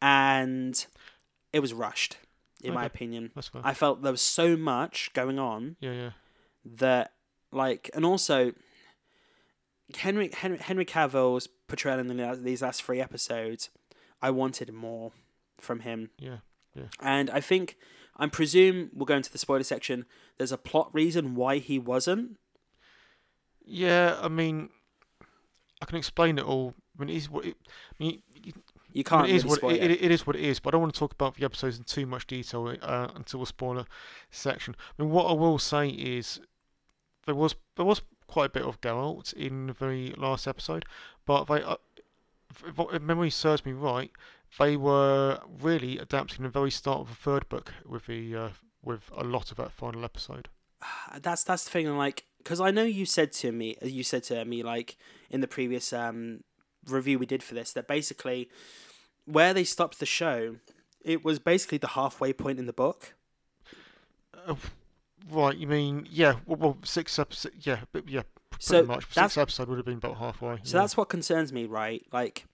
[0.01, 0.86] And
[1.53, 2.17] it was rushed
[2.63, 3.62] in my opinion That's fine.
[3.63, 6.10] i felt there was so much going on yeah, yeah.
[6.65, 7.13] that
[7.51, 8.53] like and also
[9.97, 13.69] henry henry, henry cavill's portrayal in the, these last three episodes
[14.21, 15.12] i wanted more
[15.60, 16.38] from him Yeah,
[16.75, 16.88] yeah.
[16.99, 17.77] And I think,
[18.17, 20.05] I presume we'll go into the spoiler section.
[20.38, 22.38] There's a plot reason why he wasn't.
[23.65, 24.69] Yeah, I mean,
[25.81, 26.73] I can explain it all.
[26.97, 28.21] I mean, it is what it, I mean,
[28.95, 30.03] You can't it is really what it, it.
[30.03, 30.62] it, is what it is.
[30.62, 33.41] But I don't want to talk about the episodes in too much detail uh, until
[33.41, 33.86] the spoiler
[34.31, 34.73] section.
[34.97, 36.39] I mean, what I will say is
[37.25, 40.86] there was there was quite a bit of Geralt in the very last episode,
[41.25, 41.75] but they, uh,
[42.65, 44.12] if, if memory serves me right,
[44.58, 48.49] they were really adapting the very start of the third book with the uh,
[48.81, 50.47] with a lot of that final episode.
[51.19, 51.97] That's that's the thing.
[51.97, 54.95] Like, because I know you said to me, you said to me like
[55.29, 56.45] in the previous um
[56.88, 58.47] review we did for this that basically
[59.25, 60.57] where they stopped the show,
[61.01, 63.13] it was basically the halfway point in the book.
[64.47, 64.55] Uh,
[65.31, 66.35] right, you mean yeah?
[66.45, 67.55] Well, well six episodes.
[67.65, 69.09] Yeah, but yeah, pretty So much.
[69.13, 70.57] that's- Six episode would have been about halfway.
[70.63, 70.83] So yeah.
[70.83, 72.03] that's what concerns me, right?
[72.11, 72.45] Like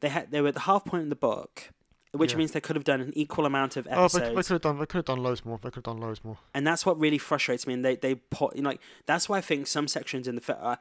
[0.00, 1.70] they had they were at the half point in the book,
[2.12, 2.38] which Yeah.
[2.38, 4.12] means they could have done an equal amount of Oh, episodes.
[4.24, 4.78] they, they could have done.
[4.78, 5.58] They could have done loads more.
[5.58, 6.38] They could have done loads more.
[6.54, 7.74] and that's what really frustrates me.
[7.74, 10.58] And they they put you know, like that's why I think some sections in the
[10.62, 10.76] uh,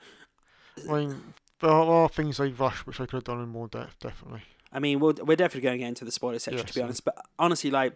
[0.90, 4.00] I mean, there are, things they rush which they could have done in more depth.
[4.00, 4.44] Definitely.
[4.72, 6.82] I mean, we'll, we're definitely going to get into the spoiler section Yeah, to be
[6.82, 7.04] honest.
[7.04, 7.94] But honestly, like,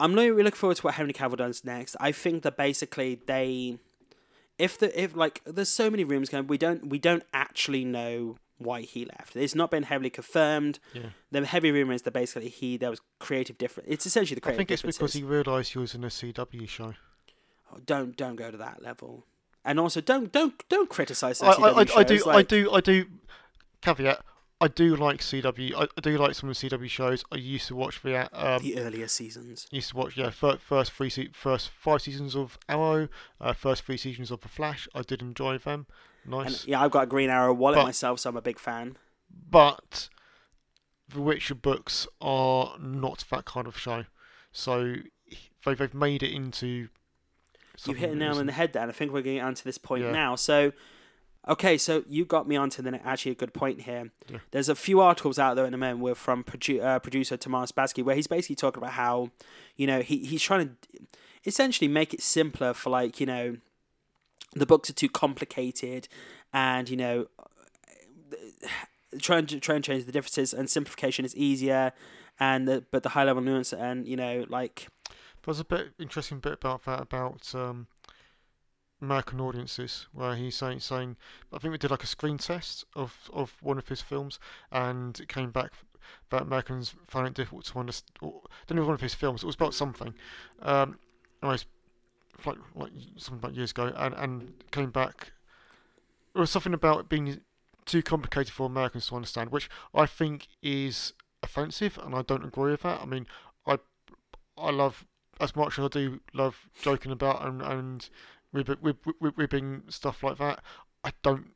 [0.00, 1.96] I'm really really looking forward to what Henry Cavill does next.
[2.00, 3.78] I think that basically they,
[4.58, 8.36] if the if like, there's so many rumors going, we don't we don't actually know
[8.58, 9.36] why he left.
[9.36, 10.78] It's not been heavily confirmed.
[10.92, 11.10] Yeah.
[11.30, 13.88] The heavy rumor is that basically he there was creative difference.
[13.90, 14.58] It's essentially the creative.
[14.58, 16.94] I think it's because he realised he was in a CW show.
[17.72, 19.24] Oh, don't don't go to that level.
[19.64, 22.28] And also, don't don't don't criticize I, CW I, I, I do.
[22.28, 22.72] I do.
[22.72, 23.06] I do.
[23.80, 24.24] Caveat.
[24.62, 25.74] I do like CW.
[25.74, 27.24] I, I do like some of the CW shows.
[27.32, 29.66] I used to watch the um, the earlier seasons.
[29.70, 33.08] used to watch yeah first, first three se- first five seasons of Arrow,
[33.40, 34.88] uh, first three seasons of The Flash.
[34.94, 35.86] I did enjoy them.
[36.24, 36.60] Nice.
[36.60, 38.96] And yeah, I've got a Green Arrow wallet But- myself, so I'm a big fan.
[39.50, 40.08] but
[41.08, 44.04] the Witcher books are not that kind of show.
[44.52, 44.94] So
[45.66, 46.88] they, they've made it into.
[47.86, 49.76] You hit a nail on the head there, and I think we're getting onto this
[49.78, 50.12] point Yeah.
[50.12, 50.36] now.
[50.36, 50.72] So,
[51.48, 54.10] okay, so you got me onto the actually a good point here.
[54.28, 54.38] Yeah.
[54.50, 57.72] There's a few articles out there in the moment with from produ- uh, producer Tomas
[57.72, 59.30] Basky where he's basically talking about how,
[59.76, 61.00] you know, he he's trying to
[61.44, 63.56] essentially make it simpler for like you know,
[64.54, 66.08] the books are too complicated,
[66.52, 67.26] and you know,
[69.20, 71.92] trying to try and change the differences and simplification is easier,
[72.38, 74.88] and the, but the high level nuance and you know like
[75.44, 77.88] There's a bit interesting bit about that about um,
[79.02, 81.16] American audiences, where he's saying saying
[81.52, 84.38] I think we did like a screen test of of one of his films,
[84.70, 85.72] and it came back
[86.30, 88.10] that Americans found it difficult to understand.
[88.20, 89.42] Don't know one of his films.
[89.42, 90.14] It was about something.
[90.60, 90.98] Um,
[91.42, 91.66] anyways,
[92.46, 95.32] like like something about years ago, and and came back.
[96.34, 97.40] It was something about it being
[97.84, 101.12] too complicated for Americans to understand, which I think is
[101.42, 103.00] offensive, and I don't agree with that.
[103.00, 103.26] I mean,
[103.66, 103.78] I
[104.56, 105.06] I love
[105.40, 108.08] as much as I do love joking about and and
[108.52, 110.62] ribbing, ribbing stuff like that.
[111.04, 111.52] I don't.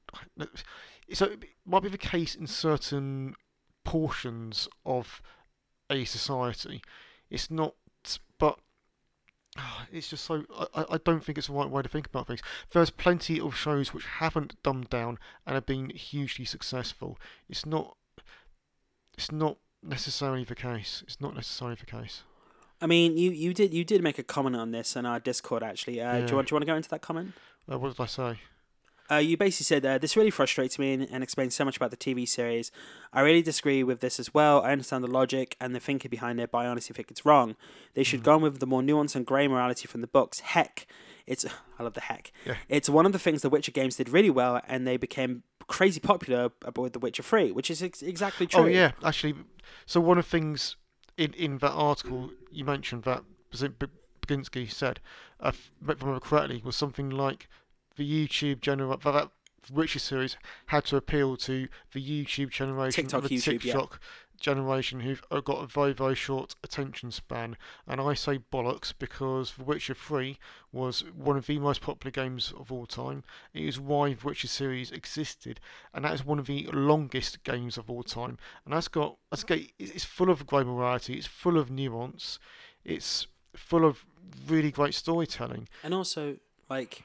[1.13, 3.35] So it might be the case in certain
[3.85, 5.23] portions of
[5.91, 6.83] a society.
[7.31, 7.75] It's not,
[8.39, 8.59] but
[9.57, 10.45] ah, it's just so.
[10.75, 12.43] I, I don't think it's the right way to think about things.
[12.71, 17.19] There's plenty of shows which haven't dumbed down and have been hugely successful.
[17.49, 17.97] It's not.
[19.17, 21.03] It's not necessarily the case.
[21.07, 22.23] It's not necessarily the case.
[22.81, 25.62] I mean, you, you did you did make a comment on this on our Discord
[25.62, 26.01] actually.
[26.01, 26.27] Uh, Yeah.
[26.27, 27.33] do you want do you want to go into that comment?
[27.71, 28.39] Uh, what did I say?
[29.09, 31.93] Uh, you basically said uh, this really frustrates me and, and explains so much about
[31.93, 32.73] the TV series.
[33.12, 34.62] I really disagree with this as well.
[34.62, 37.55] I understand the logic and the thinking behind it, but I honestly think it's wrong.
[37.95, 38.25] They should Mm.
[38.25, 40.41] go on with the more nuance and grey morality from the books.
[40.41, 40.89] Heck,
[41.25, 41.47] it's
[41.79, 42.33] I love the heck.
[42.45, 42.57] Yeah.
[42.69, 46.01] It's one of the things the Witcher games did really well, and they became crazy
[46.01, 48.65] popular with The Witcher Three, which is ex- exactly true.
[48.65, 49.35] Oh yeah, actually.
[49.87, 50.75] So one of the things
[51.17, 55.01] in in that article you mentioned that Baginski said,
[55.41, 57.49] uh, if I remember correctly, was something like
[57.97, 59.31] the YouTube gener that, that
[59.73, 63.63] Witcher series had to appeal to the YouTube generation, TikTok, the YouTube.
[63.63, 64.01] TikTok
[64.38, 67.57] generation who've uh, got a very very short attention span.
[67.87, 70.38] And I say bollocks because The Witcher Three
[70.72, 73.25] was one of the most popular games of all time.
[73.55, 75.61] It is why the Witcher series existed,
[75.94, 78.38] and that is one of the longest games of all time.
[78.64, 81.14] And that's got that's got it's full of great morality.
[81.14, 82.38] It's full of nuance.
[82.85, 84.05] It's full of
[84.46, 85.68] really great storytelling.
[85.83, 86.37] And also,
[86.68, 87.05] like,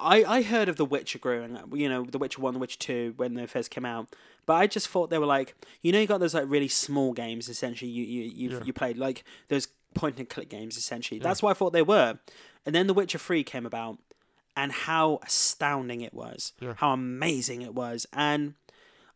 [0.00, 2.78] I I heard of The Witcher growing up, you know, The Witcher 1, The Witcher
[2.78, 4.08] 2 when they first came out.
[4.46, 7.12] But I just thought they were like, you know, you got those like really small
[7.12, 8.64] games essentially you you you, Yeah.
[8.64, 11.20] you played, like those point and click games essentially.
[11.20, 12.18] That's what I thought they were.
[12.66, 13.98] And then The Witcher 3 came about
[14.56, 16.52] and how astounding it was.
[16.60, 16.74] Yeah.
[16.76, 18.06] How amazing it was.
[18.12, 18.54] And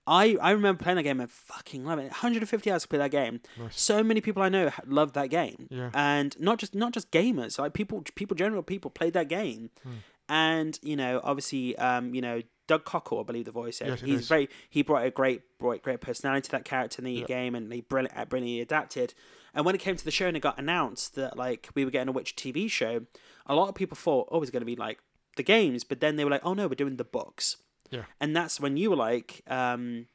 [0.06, 2.04] I, I remember playing that game and fucking love it.
[2.10, 3.40] 150 hours to play that game.
[3.58, 3.80] Nice.
[3.80, 5.90] So many people I know loved that game Yeah.
[5.94, 9.90] and not just not just gamers like people people general people played that game Hmm.
[10.28, 14.20] And you know obviously um you know doug cockle i believe the voice Yes, he's
[14.20, 14.28] is.
[14.28, 17.24] very he brought a great brought great personality to that character in the Yeah.
[17.26, 19.12] game and he brilliant, uh, brilliantly adapted
[19.54, 21.90] and when it came to the show and it got announced that like we were
[21.90, 23.02] getting a witch tv show
[23.46, 24.98] a lot of people thought oh it's going to be like
[25.36, 27.58] the games but then they were like oh no we're doing the books
[27.90, 28.04] Yeah.
[28.18, 30.06] and that's when you were like um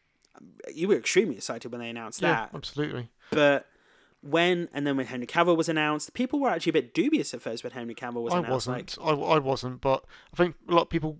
[0.73, 3.09] you were extremely excited when they announced Yeah, that absolutely.
[3.29, 3.67] but
[4.21, 7.41] when and then when Henry Cavill was announced, people were actually a bit dubious at
[7.41, 8.67] first when Henry Cavill was I announced.
[8.67, 8.99] Like, wasn't.
[9.01, 11.19] I, I wasn't, but I think a lot of people.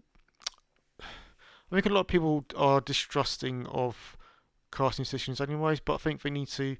[1.02, 4.18] I think a lot of people are distrusting of
[4.72, 5.80] casting decisions, anyways.
[5.80, 6.78] But I think they need to.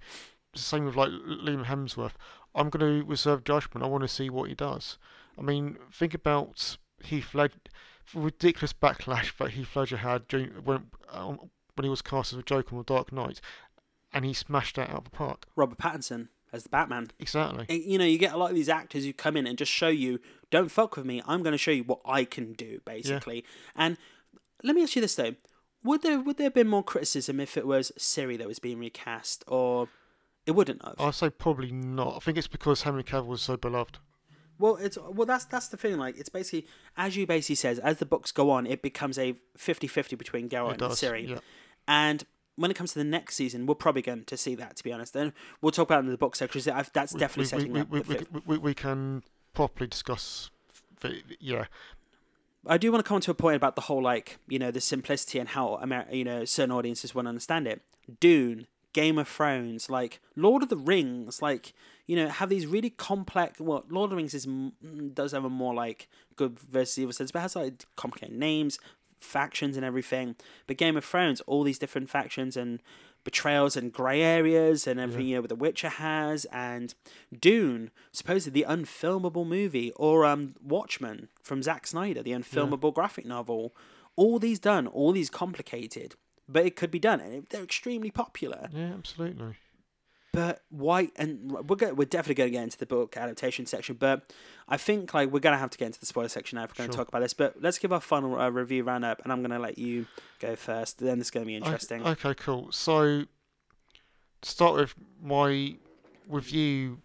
[0.54, 2.14] The same with like Liam Hemsworth.
[2.56, 3.86] I'm going to reserve judgment.
[3.86, 4.98] I want to see what he does.
[5.38, 7.60] I mean, think about Heath Ledger,
[8.14, 12.44] ridiculous backlash that Heath Ledger had during when um, when he was cast as a
[12.44, 13.40] Joker on The Dark Knight,
[14.14, 15.46] and he smashed that out of the park.
[15.56, 17.12] Robert Pattinson as the Batman.
[17.20, 17.66] Exactly.
[17.88, 19.88] You know, you get a lot of these actors who come in and just show
[19.88, 20.20] you,
[20.50, 21.22] don't fuck with me.
[21.28, 23.46] I'm going to show you what I can do, basically.
[23.76, 23.98] And
[24.64, 25.36] let me ask you this though:
[25.84, 28.80] would there would there have been more criticism if it was Ciri that was being
[28.80, 29.90] recast, or
[30.46, 30.96] it wouldn't have?
[31.00, 32.16] I'll say probably not.
[32.16, 34.00] I think it's because Henry Cavill was so beloved.
[34.58, 35.98] Well, it's well that's that's the thing.
[35.98, 36.68] Like it's basically
[36.98, 40.68] as you basically says, as the books go on, it becomes a 50-50 between Geralt
[40.68, 41.02] It and does.
[41.02, 41.30] Ciri.
[41.30, 41.40] Yeah.
[41.88, 42.26] And
[42.60, 44.76] when it comes to the next season, we're probably going to see that.
[44.78, 46.62] To be honest, then we'll talk about it in the book section.
[46.62, 47.90] 'cause That's We- definitely we, setting we, up.
[47.90, 48.32] we, the we, fifth.
[48.32, 50.50] we, we, we can properly discuss.
[51.02, 51.66] The, yeah,
[52.68, 54.82] I do want to come to a point about the whole like you know the
[54.82, 57.82] simplicity and how Amer- you know certain audiences won't understand it.
[58.20, 61.74] Dune, Game of Thrones, like Lord of the Rings, like
[62.06, 63.60] you know have these really complex.
[63.62, 64.46] Well, Lord of the Rings is
[65.14, 68.78] does have a more like good versus evil sense, but has like complicated names,
[69.20, 70.36] factions, and everything.
[70.68, 72.82] But Game of Thrones, all these different factions and
[73.26, 76.94] betrayals and grey areas and everything you know what The Witcher has and
[77.38, 83.76] Dune, supposedly the unfilmable movie, or um Watchmen from Zack Snyder, the unfilmable graphic novel.
[84.16, 86.16] All these done, all these complicated,
[86.48, 88.70] but it could be done, and they're extremely popular.
[88.74, 89.56] yeah, absolutely.
[90.32, 91.10] But why?
[91.16, 94.32] And we're go- we're definitely going to get into the book adaptation section, but
[94.68, 96.72] I think like we're going to have to get into the spoiler section now if
[96.72, 97.04] we're going to Sure.
[97.06, 97.34] talk about this.
[97.34, 100.06] But let's give our final uh, review roundup, and I'm going to let you
[100.40, 101.00] go first.
[101.00, 102.06] Then it's going to be interesting.
[102.06, 102.72] Okay, cool.
[102.72, 103.26] So,
[104.42, 105.78] to start with my
[106.28, 107.02] review,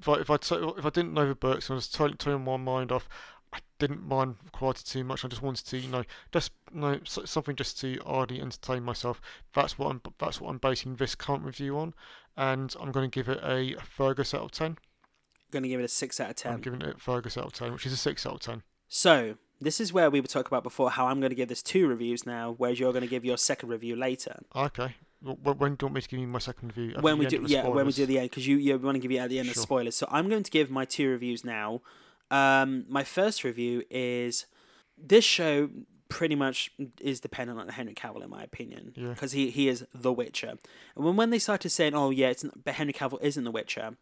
[0.00, 2.44] if I if I, t- if I didn't know the books I was totally turning
[2.44, 3.37] my mind off, I
[3.78, 5.24] didn't mind quality too much.
[5.24, 9.20] I just wanted to, you know, just you know, something just to idly entertain myself.
[9.54, 10.02] That's what I'm.
[10.18, 11.94] That's what I'm basing this current review on,
[12.36, 14.78] and I'm going to give it a Fergus out of ten.
[15.50, 16.52] Going to give it a six out of ten.
[16.54, 18.62] I'm giving it Fergus out of ten, which is a six out of ten.
[18.88, 21.62] So this is where we were talking about before how I'm going to give this
[21.62, 24.40] two reviews now, whereas you're going to give your second review later.
[24.54, 24.96] Okay.
[25.20, 26.94] Well, when do you want me to give you my second review?
[26.96, 28.46] At when the we end do, of the yeah, when we do the end, because
[28.46, 29.96] you you want to give it at the end of spoilers.
[29.96, 31.80] So I'm going to give my two reviews now.
[32.30, 34.46] Um, my first review is
[34.96, 35.70] this show
[36.08, 39.08] pretty much is dependent on Henry Cavill in my opinion Yeah.
[39.10, 40.54] because he he is The Witcher.
[40.96, 43.50] And when when they started saying, "Oh yeah, it's not, but Henry Cavill isn't The
[43.50, 43.96] Witcher,"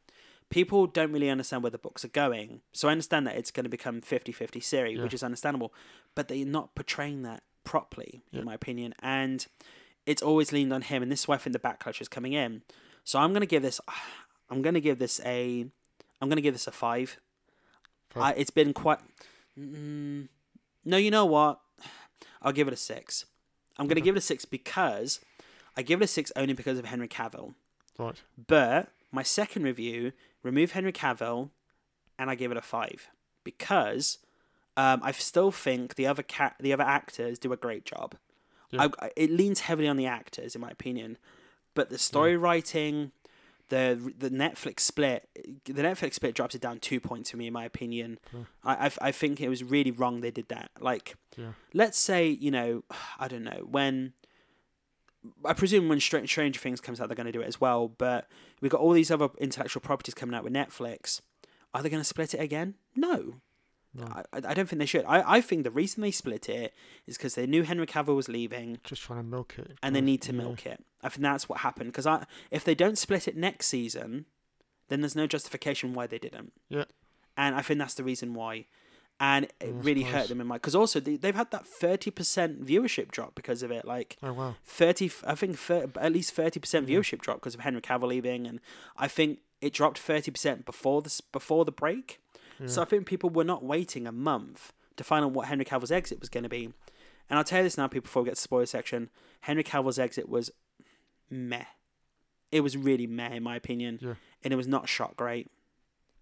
[0.50, 2.60] people don't really understand where the books are going.
[2.72, 5.02] So I understand that it's going to become 50-50 series, Yeah.
[5.02, 5.74] which is understandable,
[6.14, 8.40] but they're not portraying that properly Yeah.
[8.40, 8.94] in my opinion.
[9.00, 9.44] And
[10.06, 12.32] it's always leaned on him, and this is why I think the backlash is coming
[12.32, 12.62] in.
[13.02, 13.80] So I'm gonna give this.
[14.50, 15.66] I'm gonna give this a.
[16.20, 17.18] I'm gonna give this a five.
[18.22, 18.98] I, it's been quite.
[19.58, 20.28] Mm,
[20.84, 21.60] no, you know what?
[22.42, 23.24] I'll give it a six.
[23.78, 24.04] I'm gonna Okay.
[24.06, 25.20] give it a six because
[25.76, 27.54] I give it a six only because of Henry Cavill.
[27.98, 28.22] Right.
[28.46, 31.50] But my second review remove Henry Cavill,
[32.18, 33.08] and I give it a five
[33.44, 34.18] because
[34.76, 38.14] um, I still think the other cat, the other actors do a great job.
[38.70, 38.88] Yeah.
[39.00, 41.18] I, I- it leans heavily on the actors, in my opinion,
[41.74, 43.12] but the story writing,
[43.68, 45.28] the the Netflix split,
[45.64, 48.18] the Netflix split drops it down two points for me, in my opinion.
[48.30, 48.46] Cool.
[48.64, 50.70] I, I I think it was really wrong they did that.
[50.80, 51.52] Like, Yeah.
[51.74, 52.84] let's say you know,
[53.18, 54.12] I don't know when.
[55.44, 57.88] I presume when Str- Stranger Things comes out, they're going to do it as well.
[57.88, 58.28] But
[58.60, 61.20] we've got all these other intellectual properties coming out with Netflix.
[61.74, 62.74] Are they going to split it again?
[62.94, 63.40] No.
[63.98, 64.06] No.
[64.06, 65.04] I, I don't think they should.
[65.06, 66.74] I, I think the reason they split it
[67.06, 69.78] is because they knew Henry Cavill was leaving Just trying to milk it.
[69.82, 70.38] and they need to yeah.
[70.42, 70.84] milk it.
[71.02, 71.92] I think that's what happened.
[71.92, 74.26] Because I, if they don't split it next season,
[74.88, 76.52] then there's no justification why they didn't.
[76.68, 76.84] Yeah.
[77.36, 78.66] And I think that's the reason why.
[79.18, 80.56] And it really hurt them in my.
[80.56, 83.86] Because also they, they've had that thirty percent viewership drop because of it.
[83.86, 84.56] Like Oh wow.
[84.66, 86.98] thirty, I think thir- at least thirty percent Yeah.
[86.98, 88.60] viewership drop because of Henry Cavill leaving, and
[88.98, 92.20] I think it dropped thirty percent before this before the break.
[92.60, 92.66] Yeah.
[92.68, 95.92] So I think people were not waiting a month to find out what Henry Cavill's
[95.92, 96.72] exit was going to be.
[97.28, 99.10] And I'll tell you this now, people, before we get to the spoiler section.
[99.40, 100.50] Henry Cavill's exit was
[101.28, 101.64] meh.
[102.52, 103.98] It was really meh, in my opinion.
[104.00, 104.14] Yeah.
[104.44, 105.50] And it was not shot great.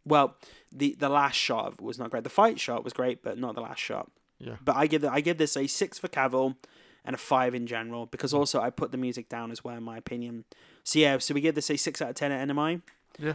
[0.06, 0.36] Well,
[0.70, 2.24] the the last shot was not great.
[2.24, 4.10] The fight shot was great, but not the last shot.
[4.38, 4.56] Yeah.
[4.62, 6.56] But I give the, I give this a six for Cavill
[7.04, 9.82] and a five in general because also I put the music down as well, in
[9.82, 10.44] my opinion.
[10.82, 12.82] So yeah, so we give this a six out of ten at NMI.
[13.18, 13.34] Yeah.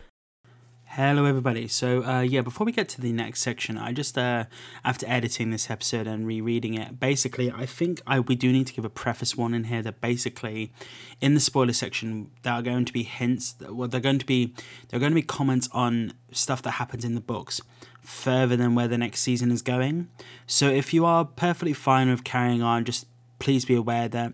[0.93, 1.67] Hello, everybody.
[1.67, 4.45] So, uh, yeah, before we get to the next section, I just, uh,
[4.83, 8.73] after editing this episode and rereading it, basically, I think I we do need to
[8.73, 10.73] give a preface one in here that basically,
[11.21, 13.53] in the spoiler section, there are going to be hints.
[13.69, 14.55] Well, they're going to be
[14.87, 17.61] there are going to be comments on stuff that happens in the books
[18.01, 20.07] further than where the next season is going.
[20.47, 23.05] So, if you are perfectly fine with carrying on, just
[23.37, 24.33] please be aware that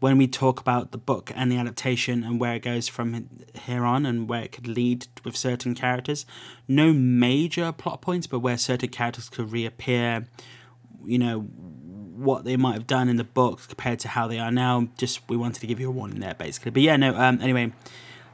[0.00, 3.28] when we talk about the book and the adaptation and where it goes from
[3.64, 6.26] here on and where it could lead with certain characters,
[6.68, 10.26] no major plot points, but where certain characters could reappear,
[11.04, 14.52] you know, what they might have done in the book compared to how they are
[14.52, 14.88] now.
[14.96, 16.70] Just we wanted to give you a warning there, basically.
[16.70, 17.14] But yeah, no.
[17.16, 17.72] Um, anyway,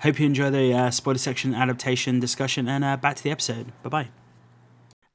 [0.01, 3.73] hope you enjoy the uh, spoiler section adaptation discussion, and uh, back to the episode.
[3.83, 4.09] Bye bye.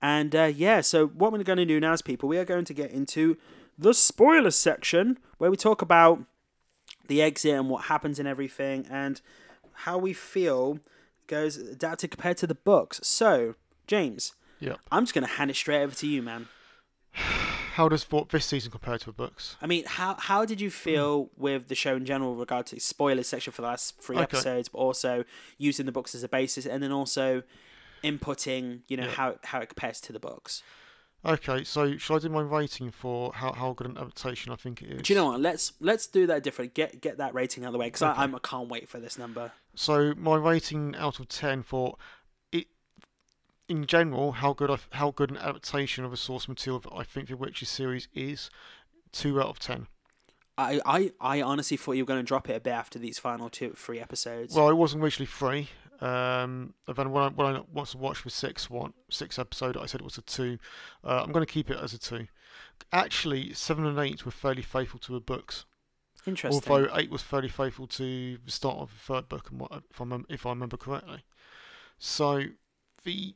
[0.01, 2.65] And uh, yeah, so what we're going to do now is, people, we are going
[2.65, 3.37] to get into
[3.77, 6.23] the spoiler section where we talk about
[7.07, 9.21] the exit and what happens and everything and
[9.79, 10.79] how we feel
[11.27, 12.99] goes adapted compared to the books.
[13.03, 13.55] So,
[13.87, 16.47] James, yeah, I'm just going to hand it straight over to you, man.
[17.75, 19.57] How does this season compare to the books?
[19.61, 22.79] I mean, how how did you feel with the show in general with regard to
[22.79, 24.23] spoiler section for the last three Okay.
[24.23, 25.25] episodes, but also
[25.57, 27.43] using the books as a basis and then also
[28.01, 29.11] inputting, you know, Yeah.
[29.11, 30.63] how how it compares to the books.
[31.25, 34.83] Okay, so should I do my rating for how, how good an adaptation I think
[34.83, 35.01] it is?
[35.01, 35.41] Do you know what?
[35.41, 36.75] Let's let's do that different.
[36.75, 38.21] Get get that rating out of the way because Okay.
[38.21, 39.51] I'm I can't wait for this number.
[39.73, 41.95] So my rating out of ten for
[42.51, 42.67] it,
[43.67, 47.03] in general, how good I, how good an adaptation of a source material that I
[47.03, 48.51] think the Witcher series is,
[49.11, 49.87] two out of ten.
[50.57, 53.19] I, I, I honestly thought you were going to drop it a bit after these
[53.19, 54.55] final two, three episodes.
[54.55, 55.69] Well, it wasn't originally three.
[56.01, 59.85] Um, and then when I, I once I watched the six one six episode, I
[59.85, 60.57] said it was a two.
[61.03, 62.27] Uh, I'm going to keep it as a two.
[62.91, 65.65] Actually, seven and eight were fairly faithful to the books.
[66.27, 66.61] Interesting.
[66.71, 70.01] Although eight was fairly faithful to the start of the third book, and what if
[70.01, 71.23] I remember, if I remember correctly.
[71.97, 72.43] So
[73.03, 73.35] the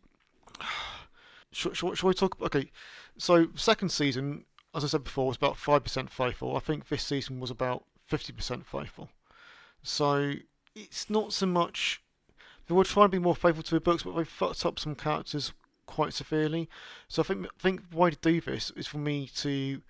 [1.51, 2.41] shall, shall, shall we talk?
[2.41, 2.71] Okay,
[3.17, 4.45] so second season,
[4.75, 6.55] as I said before, was about five percent faithful.
[6.55, 9.09] I think this season was about fifty percent faithful.
[9.81, 10.33] So
[10.75, 12.01] it's not so much
[12.69, 14.93] they were trying to be more faithful to the books, but they fucked up some
[14.93, 15.53] characters
[15.87, 16.69] quite severely.
[17.07, 19.81] So I think I think why to do this is for me to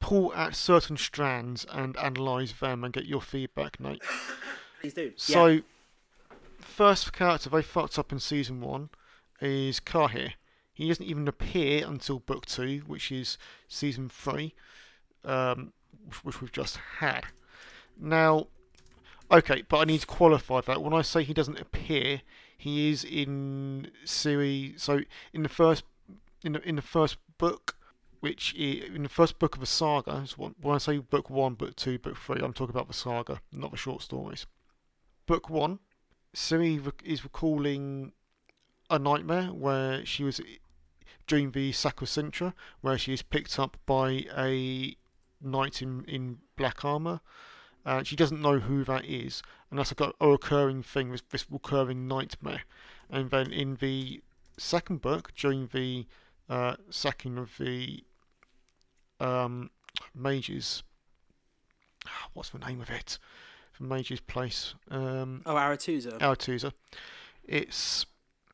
[0.00, 4.02] pull at certain strands and analyse them and get your feedback, Nate.
[4.80, 5.12] Please do.
[5.14, 5.60] So, yeah.
[6.58, 8.90] first character they fucked up in season one
[9.40, 10.32] is Cahir.
[10.72, 14.54] He doesn't even appear until book two, which is season three,
[15.24, 15.72] um,
[16.24, 17.26] which we've just had.
[17.98, 18.48] Now,
[19.30, 20.82] okay, but I need to qualify that.
[20.82, 22.22] When I say he doesn't appear,
[22.56, 24.82] he is in series.
[24.82, 25.00] So
[25.32, 25.84] in the first,
[26.44, 27.76] in the in the first book,
[28.20, 30.24] which i in the first book of a saga.
[30.36, 33.70] When I say book one, book two, book three, I'm talking about the saga, not
[33.70, 34.46] the short stories.
[35.26, 35.80] Book one,
[36.34, 38.12] Ciri is recalling
[38.88, 40.40] a nightmare where she was
[41.26, 44.96] during the sack of Cintra, where she is picked up by a
[45.40, 47.20] knight in, in black armour.
[47.86, 51.46] Uh, she doesn't know who that is, and that's like a, recurring thing, this, this
[51.48, 52.64] recurring nightmare.
[53.08, 54.22] And then in the
[54.58, 56.04] second book, during the
[56.50, 58.02] uh, sacking of the
[59.20, 59.70] um,
[60.12, 60.82] mages,
[62.32, 63.20] what's the name of it?
[63.78, 64.74] The mages' place.
[64.90, 66.18] Um, oh, Aretuza.
[66.18, 66.72] Aretuza.
[67.44, 68.04] It's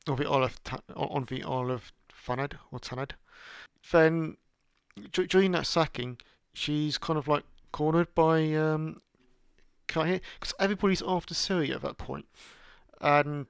[0.06, 0.60] on the Isle of
[0.94, 1.90] on the Isle of
[2.26, 3.12] Thanad or Tanad.
[3.90, 4.36] Then
[5.10, 6.18] during that sacking,
[6.52, 9.00] she's kind of like cornered by um,
[9.92, 12.26] Cahir because everybody's after Ciri at that point,
[13.00, 13.46] and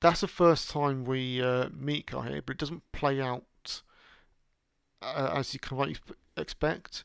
[0.00, 3.82] that's the first time we uh, meet Cahir, but it doesn't play out
[5.02, 6.00] uh, as you can like
[6.36, 7.04] expect.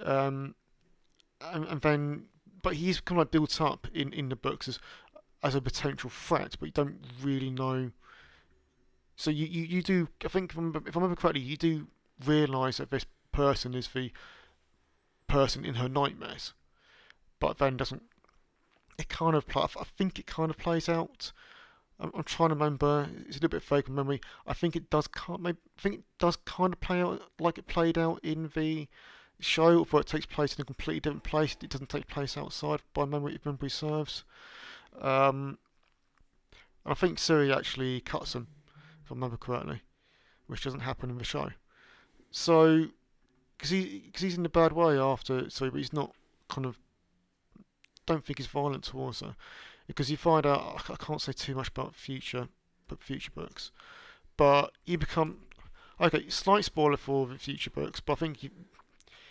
[0.00, 0.54] Um,
[1.40, 2.24] and, and then,
[2.62, 4.78] but he's kind of like built up in, in the books as
[5.42, 7.90] as a potential threat, but you don't really know.
[9.16, 11.88] So you, you, you do, I think, if, I'm, if I remember correctly, you do
[12.24, 14.12] realise that this person is the
[15.26, 16.54] person in her nightmares,
[17.42, 18.04] but then doesn't.
[18.98, 19.66] It kind of, I
[19.98, 21.32] think it kind of plays out.
[21.98, 23.08] I'm, I'm trying to remember.
[23.26, 24.20] It's a little bit vague memory.
[24.46, 25.08] I think it does.
[25.40, 28.86] Maybe, I think it does kind of play out like it played out in the
[29.40, 31.56] show, although it takes place in a completely different place.
[31.60, 34.22] It doesn't take place outside by memory if memory serves.
[35.00, 35.58] Um,
[36.86, 38.46] I think Ciri actually cuts him,
[39.04, 39.80] if I remember correctly,
[40.46, 41.50] which doesn't happen in the show.
[42.30, 42.86] So,
[43.56, 46.12] because he, cause he's in a bad way after, so he's not
[46.48, 46.78] kind of,
[48.06, 49.36] don't think he's violent towards her.
[49.86, 52.48] Because you find out, I can't say too much about future,
[52.88, 53.72] but future books,
[54.36, 55.38] but you become,
[56.00, 58.50] okay, slight spoiler for the future books, but I think he,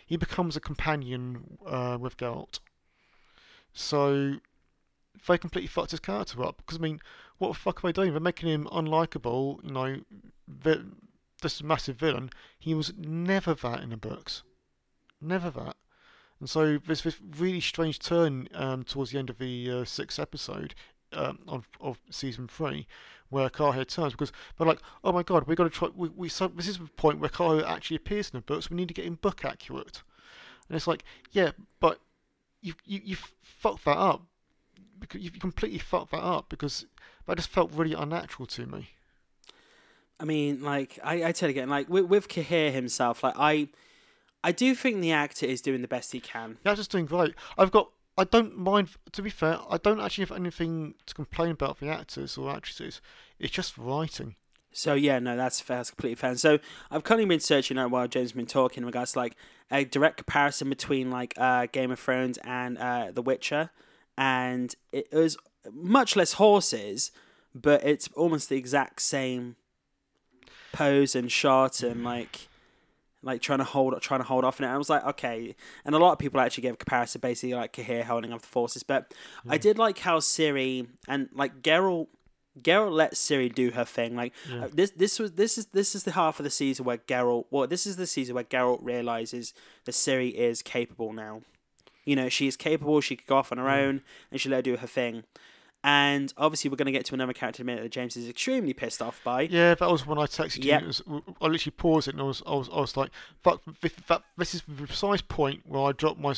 [0.05, 2.59] he becomes a companion uh, with Geralt.
[3.73, 4.35] So,
[5.27, 6.57] they completely fucked his character up.
[6.57, 6.99] Because I mean,
[7.37, 8.11] what the fuck are they doing?
[8.11, 9.63] They're making him unlikable.
[9.63, 10.01] You know,
[11.41, 12.29] this massive villain.
[12.57, 14.43] He was never that in the books,
[15.19, 15.75] never that.
[16.41, 20.19] And so there's this really strange turn um, towards the end of the uh, sixth
[20.19, 20.73] episode
[21.13, 22.87] um, of of season three,
[23.29, 25.89] where Cahir turns because they're like, oh my god, we've got to try.
[25.95, 28.71] We, we so this is the point where Cahir actually appears in the books.
[28.71, 30.01] We need to get him book accurate.
[30.67, 31.99] And it's like, yeah, but
[32.59, 34.23] you you you fucked that up
[34.99, 36.85] because you completely fucked that up because
[37.27, 38.89] that just felt really unnatural to me.
[40.19, 43.69] I mean, like I, I tell again, like with, with Cahir himself, like I,
[44.43, 46.57] I do think the actor is doing the best he can.
[46.65, 47.35] Yeah, just doing great.
[47.57, 47.91] I've got.
[48.17, 48.89] I don't mind.
[49.13, 53.01] To be fair, I don't actually have anything to complain about the actors or actresses.
[53.39, 54.35] It's just writing.
[54.73, 55.77] So yeah, no, that's fair.
[55.77, 56.35] That's completely fair.
[56.35, 59.19] So I've kind of been searching out while James has been talking in regards to
[59.19, 59.35] like
[59.69, 63.69] a direct comparison between like uh, Game of Thrones and uh, The Witcher,
[64.17, 65.37] and it was
[65.71, 67.11] much less horses,
[67.53, 69.55] but it's almost the exact same
[70.71, 72.47] pose and shot and like
[73.23, 74.65] like trying to hold trying to hold off it.
[74.65, 75.55] I was like, okay.
[75.85, 78.47] And a lot of people actually gave a comparison basically like Cahir holding up the
[78.47, 78.83] forces.
[78.83, 79.13] But
[79.47, 82.07] I did like how Ciri and like Geralt
[82.59, 84.15] Geralt let Ciri do her thing.
[84.15, 84.65] Like Yeah.
[84.65, 87.45] uh, this this was this is this is the half of the season where Geralt
[87.51, 89.53] well, this is the season where Geralt realizes
[89.85, 91.41] that Ciri is capable now.
[92.05, 94.01] You know, she is capable, she could go off on her own
[94.31, 95.23] and she let her do her thing.
[95.83, 98.73] And obviously we're gonna get to another character in a minute that James is extremely
[98.73, 99.43] pissed off by.
[99.43, 100.81] Yeah, that was when I texted Yep.
[100.81, 100.87] you.
[100.87, 101.01] Was,
[101.41, 103.09] I literally paused it and I was, I was, I was like,
[103.39, 106.35] "Fuck!" This, that, this is the precise point where I dropped my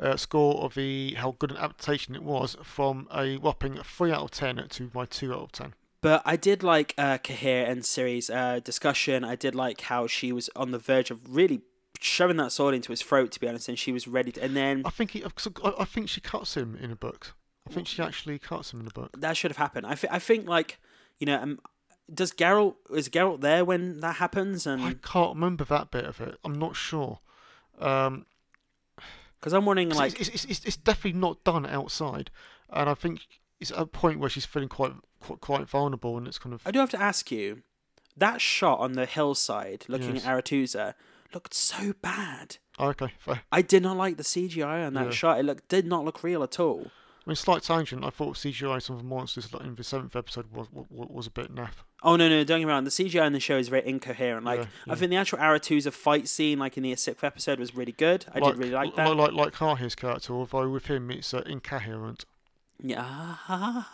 [0.00, 4.22] uh, score of the how good an adaptation it was from a whopping three out
[4.22, 5.74] of ten to my two out of ten.
[6.00, 9.22] But I did like uh, Cahir and Ciri's uh, discussion.
[9.24, 11.60] I did like how she was on the verge of really
[12.00, 14.42] shoving that sword into his throat, to be honest, and she was ready to.
[14.42, 17.34] And then I think he, I think she cuts him in a book.
[17.68, 19.16] I think she actually cuts him in the book.
[19.20, 19.86] that should have happened.
[19.86, 20.78] I, th- I think, like,
[21.18, 21.60] you know, um,
[22.12, 24.66] does Geralt, is Geralt there when that happens?
[24.66, 26.36] And I can't remember that bit of it.
[26.44, 27.20] I'm not sure.
[27.78, 28.26] Um,
[29.38, 32.30] Because I'm wondering, like, it's, it's, it's, it's definitely not done outside,
[32.70, 33.20] and I think
[33.60, 36.62] it's at a point where she's feeling quite quite, quite vulnerable, and it's kind of
[36.66, 37.62] I do have to ask you,
[38.16, 40.26] that shot on the hillside looking Yes.
[40.26, 40.94] at Aretuza
[41.32, 42.58] looked so bad.
[42.78, 43.42] Oh, okay, fair.
[43.50, 45.10] I did not like the CGI on that Yeah.
[45.12, 45.38] shot.
[45.38, 46.90] It looked did not look real at all.
[47.24, 48.04] I mean, slight tangent.
[48.04, 51.26] I thought CGI some of the monsters like, in the seventh episode was was, was
[51.26, 51.84] a bit naff.
[52.02, 52.84] Oh no, no, don't get me wrong.
[52.84, 54.44] The CGI in the show is very incoherent.
[54.44, 54.94] Like Yeah, I yeah.
[54.96, 58.26] think the actual Aretuza fight scene, like in the sixth episode, was really good.
[58.34, 59.08] I did really like that.
[59.08, 62.24] Like like, like Cahir's character, although with him it's uh, incoherent.
[62.82, 63.26] Yeah.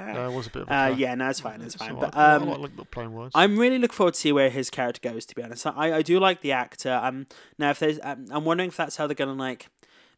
[0.00, 1.94] Yeah, it was a bit of a Uh, yeah, no, it's fine, it's It's fine.
[1.98, 3.32] But I um, like, like, like words.
[3.34, 5.24] I'm really looking forward to see where his character goes.
[5.26, 6.98] To be honest, I, I do like the actor.
[7.02, 7.26] Um,
[7.58, 9.68] now if there's, um, I'm wondering if that's how they're gonna like.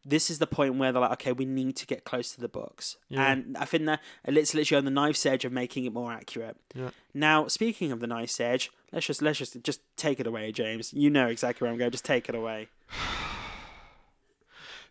[0.05, 2.49] This is the point where they're like, okay, we need to get close to the
[2.49, 3.31] books, Yeah.
[3.31, 6.57] and I think that it's literally on the knife's edge of making it more accurate.
[6.75, 6.89] Yeah.
[7.13, 10.93] Now, speaking of the knife's edge, let's just let's just just take it away, James.
[10.93, 11.91] You know exactly where I'm going.
[11.91, 12.67] Just take it away.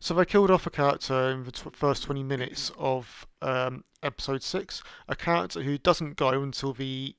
[0.01, 4.83] So they killed off a character in the first 20 minutes of um, episode 6.
[5.09, 7.15] A character who doesn't go until the.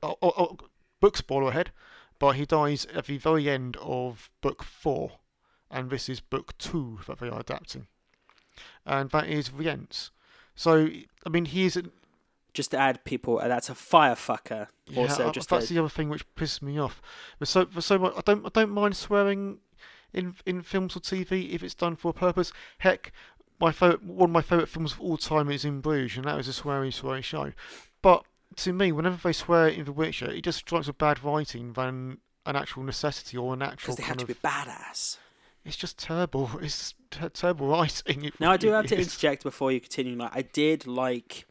[0.00, 0.56] Oh, oh, oh,
[1.00, 1.72] book spoiler ahead,
[2.20, 5.10] but he dies at the very end of book 4.
[5.70, 7.86] And this is book 2 that they are adapting.
[8.84, 10.10] And that is Rience.
[10.54, 10.88] So,
[11.24, 11.76] I mean, he is.
[11.76, 11.92] an-
[12.52, 14.66] Just to add, people, uh, that's a firefucker.
[14.86, 17.00] Yeah, also, I- just that's to, the other thing which pisses me off.
[17.38, 19.58] There's so, there's so much, I don't, I don't mind swearing
[20.12, 22.52] in in films or TV if it's done for a purpose.
[22.78, 23.12] Heck,
[23.60, 26.36] my favorite, one of my favorite films of all time is In Bruges, and that
[26.36, 27.52] was a sweary, sweary show.
[28.02, 28.24] But
[28.56, 32.18] to me, whenever they swear in The Witcher, it just strikes a bad writing than
[32.44, 34.28] an actual necessity or an actual because they have to of.
[34.28, 35.18] be badass.
[35.64, 36.50] It's just terrible.
[36.62, 38.24] It's ter- terrible writing.
[38.24, 40.16] It Now I do really have to interject before you continue.
[40.16, 41.46] Like I did like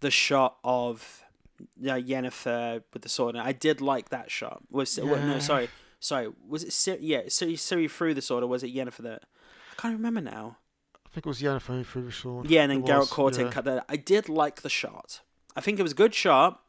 [0.00, 1.22] the shot of
[1.60, 3.36] uh, Yennefer with the sword.
[3.36, 4.62] I did like that shot.
[4.70, 5.68] Was well, no, sorry,
[6.00, 6.28] sorry.
[6.46, 6.98] Was it Ciri?
[7.00, 9.24] Yeah, Ciri, Ciri threw the sword, or was it Yennefer that?
[9.72, 10.58] I can't remember now.
[11.06, 12.50] I think it was Yennefer who threw the sword.
[12.50, 13.50] Yeah, and then Geralt caught yeah.
[13.50, 13.84] cut that.
[13.88, 15.20] I did like the shot.
[15.56, 16.60] I think it was a good shot,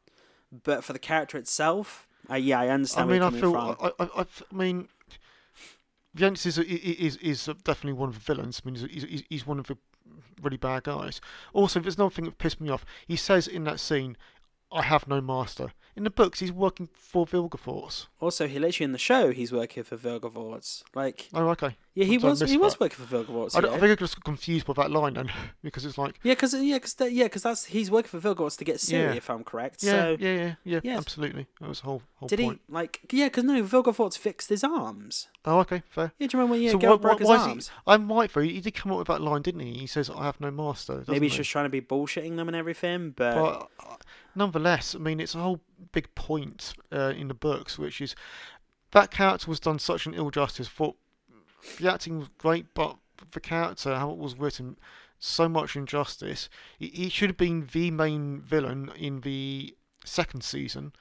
[0.64, 3.56] but for the character itself, uh, yeah, I I understand mean, where I feel.
[3.56, 4.88] I, I, I, I mean,
[6.16, 8.62] Rience is, is is definitely one of the villains.
[8.64, 9.78] I mean, he's, he's, he's one of the
[10.42, 11.22] really bad guys.
[11.54, 12.86] Also, there's another thing that pissed me off.
[13.08, 14.18] He says in that scene,
[14.74, 18.08] "I have no master." In the books, he's working for Vilgefortz.
[18.20, 20.82] Also, he literally in the show, he's working for Vilgefortz.
[20.96, 21.76] Like, Oh, okay.
[21.94, 23.56] yeah, he was he missed was working for Vilgefortz.
[23.56, 25.32] I, don't- I think I just confused by that line then,
[25.64, 28.58] because it's like, Yeah, because yeah, cause that, yeah, 'cause that's he's working for Vilgefortz
[28.58, 29.14] to get Ciri, Yeah.
[29.14, 29.84] if I'm correct.
[29.84, 30.98] yeah, so yeah, yeah, yeah, yes.
[30.98, 31.46] absolutely.
[31.62, 32.62] That was the whole whole did point.
[32.68, 33.28] he like yeah?
[33.28, 35.28] Because no, Vilgefortz fixed his arms.
[35.46, 36.12] Oh, okay, fair.
[36.18, 37.72] Yeah, do you remember when yeah, So Geralt why- broke why- his is he- arms?
[37.86, 39.74] I'm right for he did come up with that line, didn't he?
[39.78, 41.38] He says, "I have no master." Maybe he's he?
[41.38, 43.96] just trying to be bullshitting them and everything, but, But uh,
[44.36, 45.62] nonetheless, I mean, it's a whole
[45.92, 48.16] big point uh, in the books, which is
[48.92, 50.68] that character was done such an ill justice.
[50.68, 50.96] For
[51.80, 52.98] the acting was great, but
[53.32, 54.78] the character, how it was written,
[55.20, 56.50] so much injustice.
[56.78, 59.76] He, he should have been the main villain in the
[60.06, 60.94] second season,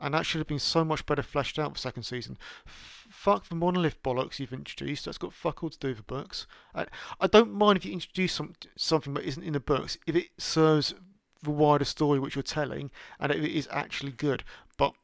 [0.00, 2.36] and that should have been so much better fleshed out for second season.
[2.66, 5.04] Fuck the monolith bollocks you've introduced.
[5.04, 6.46] That's got fuck all to do with the books.
[6.74, 6.86] I,
[7.20, 10.28] I don't mind if you introduce some, something that isn't in the books if it
[10.38, 10.94] serves
[11.42, 14.42] the wider story which you're telling and it is actually good.
[14.76, 14.94] But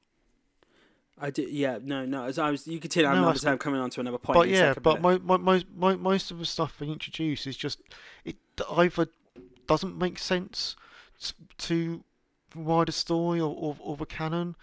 [1.18, 1.50] I did.
[1.50, 2.24] Yeah, no, no.
[2.24, 3.08] As I was, you continue.
[3.08, 4.36] I'm No, obviously that's- I'm coming on to another point.
[4.36, 7.80] but yeah, but my, my, my, my, most of the stuff they introduce is just
[8.24, 8.36] it
[8.70, 9.08] either
[9.66, 10.76] doesn't make sense
[11.58, 12.02] to
[12.50, 14.56] the wider story or, or, or the canon.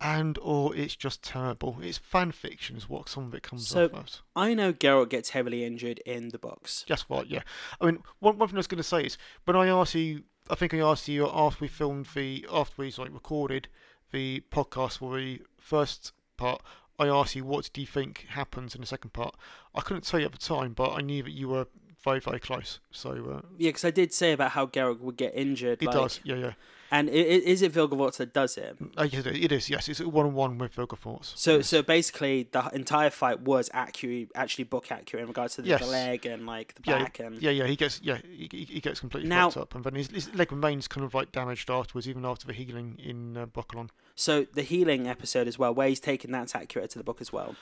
[0.00, 1.78] And or it's just terrible.
[1.82, 4.20] It's fan fiction, is what some of it comes So- off as.
[4.36, 6.84] I know Geralt gets heavily injured in the books.
[6.86, 7.42] Just right, yeah.
[7.80, 10.22] I mean, one, one thing I was going to say is when I asked you,
[10.50, 13.68] I think I asked you after we filmed the, after we like recorded
[14.12, 16.62] the podcast for the first part,
[16.98, 19.34] I asked you what do you think happens in the second part.
[19.74, 21.66] I couldn't tell you at the time, but I knew that you were
[22.02, 22.80] very, very close.
[22.90, 25.82] So uh, Yeah, because I did say about how Garrick would get injured.
[25.82, 26.52] it like, does, yeah, yeah.
[26.90, 28.76] And is it Vilgefortz that does it?
[28.96, 29.88] Uh, yes, it is, yes.
[29.90, 31.36] It's a one-on-one with Vilgefortz.
[31.36, 31.66] So, yes.
[31.68, 35.86] so basically, the entire fight was accurate, actually book accurate in regards to the, Yes.
[35.86, 39.00] leg and like the Yeah, back and Yeah, yeah, he gets yeah, he, he gets
[39.00, 42.08] completely Now- fucked up, and then his, his leg remains kind of like damaged afterwards,
[42.08, 43.90] even after the healing in uh, Brokilon.
[44.14, 47.30] so the healing episode as well, where he's taken that's accurate to the book as
[47.32, 47.54] well.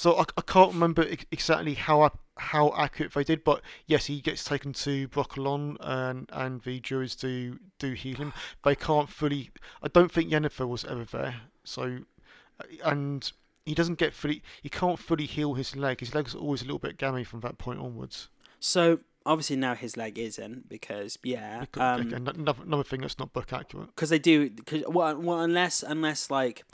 [0.00, 4.22] So I, I can't remember exactly how ac- how accurate they did, but yes, he
[4.22, 8.32] gets taken to Brokilon and and the Druids do do heal him.
[8.64, 9.50] They can't fully.
[9.82, 11.42] I don't think Yennefer was ever there.
[11.64, 11.98] So,
[12.58, 13.30] uh, and
[13.66, 14.42] he doesn't get fully.
[14.62, 16.00] He can't fully heal his leg.
[16.00, 18.30] His leg's always a little bit gammy from that point onwards.
[18.58, 23.52] So obviously now his leg isn't because yeah, um, another, another thing that's not book
[23.52, 23.88] accurate.
[23.88, 26.64] because they do because well, well unless unless like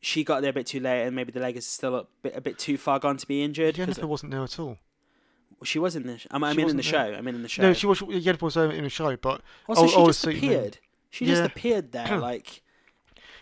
[0.00, 2.34] she got there a bit too late and maybe the leg is still a bit
[2.36, 3.74] a bit too far gone to be injured.
[3.76, 4.78] Yennefer wasn't there at all.
[5.62, 6.18] she was in the.
[6.18, 6.90] sh- I mean, I She mean in the there.
[6.92, 7.14] show.
[7.18, 7.62] I mean in the show.
[7.62, 8.00] No, she was.
[8.00, 10.50] Yennefer was in the show, but also, oh, she oh, just see what you mean.
[10.52, 10.78] appeared.
[11.10, 12.62] She just appeared there, like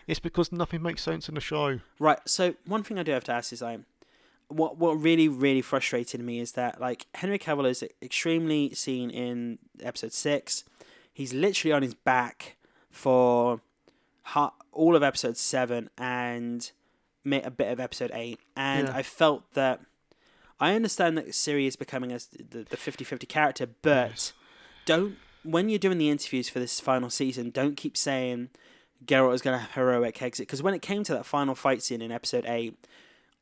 [0.07, 1.81] It's because nothing makes sense in the show.
[1.99, 2.19] right.
[2.27, 3.81] So one thing I do have to ask is like,
[4.49, 9.59] what what really really frustrated me is that like Henry Cavill is extremely seen in
[9.83, 10.65] episode six.
[11.13, 12.57] He's literally on his back
[12.91, 13.61] for
[14.73, 16.71] all of episode seven and
[17.27, 18.97] a bit of episode eight, and Yeah.
[18.97, 19.81] I felt that.
[20.61, 24.33] I understand that Ciri is becoming a, the, the 50-50 character, but Yes.
[24.87, 28.51] don't when you're doing the interviews for this final season, don't keep saying
[29.05, 31.81] Geralt is going to have heroic exit because when it came to that final fight
[31.83, 32.77] scene in episode eight,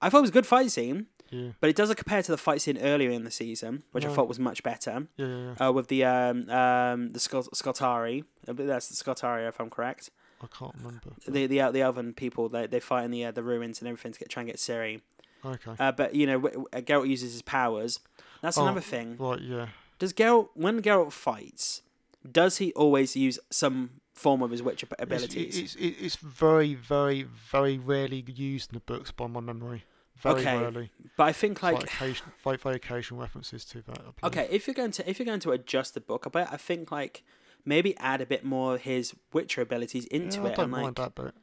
[0.02, 2.36] I thought it was a good fight scene, Yeah, but it doesn't compare to the
[2.36, 5.06] fight scene earlier in the season, which I thought was much better.
[5.16, 5.54] yeah, yeah.
[5.58, 5.68] yeah.
[5.68, 10.10] Uh, with the um um the Scot- Scotari, that's the Scotari if I'm correct.
[10.42, 11.10] I can't remember.
[11.26, 14.12] The the the elven people they they fight in the uh, the ruins and everything
[14.12, 15.00] to get try and get Ciri.
[15.44, 15.72] Okay.
[15.78, 16.40] Uh, but you know
[16.72, 18.00] Geralt uses his powers.
[18.42, 18.62] That's Oh.
[18.62, 19.16] another thing.
[19.18, 19.40] right.
[19.40, 19.68] Yeah.
[19.98, 21.82] Does Geralt when Geralt fights,
[22.30, 25.56] does he always use some form of his witch abilities?
[25.58, 29.84] it's, it's, it's very, very, very rarely used in the books by my memory.
[30.16, 30.90] Very Okay, rarely.
[31.16, 34.00] but I think like, occasion, very, very occasional references to that.
[34.24, 36.56] Okay, if you're going to if you're going to adjust the book a bit, I
[36.56, 37.22] think like
[37.66, 40.56] maybe add a bit more of his Witcher abilities into yeah, I it.
[40.56, 41.34] don't and, mind that bit.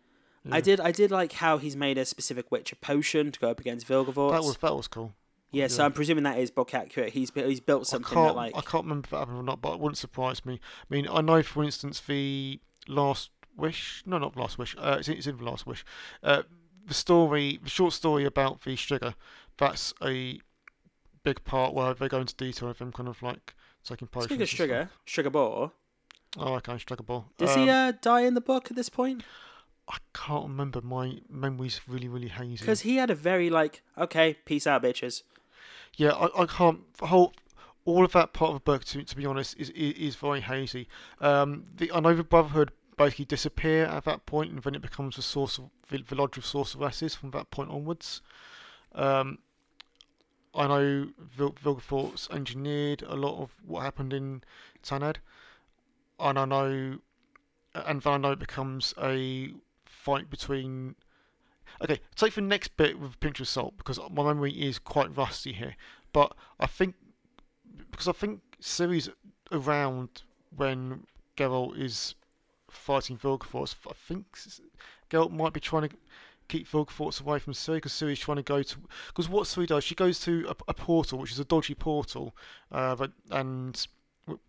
[0.52, 3.60] I did I did like how he's made a specific Witcher potion to go up
[3.60, 4.32] against Vilgefortz.
[4.32, 5.14] That was that was cool.
[5.52, 5.86] yeah, so.
[5.86, 7.14] I'm presuming that is book accurate.
[7.14, 9.74] He's he's built something that like I can't remember if that happened or not, but
[9.74, 10.60] it wouldn't surprise me.
[10.82, 14.04] I mean, I know for instance the Last Wish.
[14.06, 14.76] No, not Last Wish.
[14.78, 15.86] Uh, it's, in- it's in the Last Wish.
[16.22, 16.44] Uh,
[16.86, 19.16] the story, the short story about the sugar.
[19.58, 20.40] That's a
[21.24, 24.26] big part where they go into detail of him kind of like taking potions.
[24.30, 25.72] speaking of sugar, Stregobor.
[26.38, 27.26] Oh, okay, Stregobor.
[27.38, 29.24] Does Um, he uh, die in the book at this point?
[29.88, 30.82] I can't remember.
[30.82, 32.58] My memory's really, really hazy.
[32.58, 35.24] Because he had a very like okay, peace out, bitches.
[35.96, 36.80] Yeah, I, I can't.
[37.02, 37.34] Whole,
[37.86, 40.42] all of that part of the book, to, to be honest, is is, is very
[40.42, 40.88] hazy.
[41.20, 45.18] Um, the I know the Brotherhood basically disappear at that point, and then it becomes
[45.18, 48.22] the source of the, the Lodge of Sorceresses from that point onwards.
[48.96, 49.40] Um,
[50.56, 54.44] I know Vil- Vilgefortz engineered a lot of what happened in
[54.84, 55.18] Tanad,
[56.20, 57.00] and I know,
[57.74, 59.52] and then I know it becomes a
[59.86, 60.96] fight between
[61.82, 65.16] Okay, take the next bit with a pinch of salt because my memory is quite
[65.16, 65.76] rusty here.
[66.12, 66.96] But I think
[67.92, 69.10] because I think Ciri's
[69.52, 70.24] around
[70.56, 71.06] when
[71.36, 72.16] Geralt is
[72.70, 73.76] fighting Vilgefortz.
[73.88, 74.26] I think
[75.10, 75.96] Geralt might be trying to
[76.48, 79.84] keep Vilgefortz away from Ciri because Ciri's trying to go to because what Ciri does,
[79.84, 82.36] she goes to a, a portal which is a dodgy portal,
[82.72, 83.88] uh, but and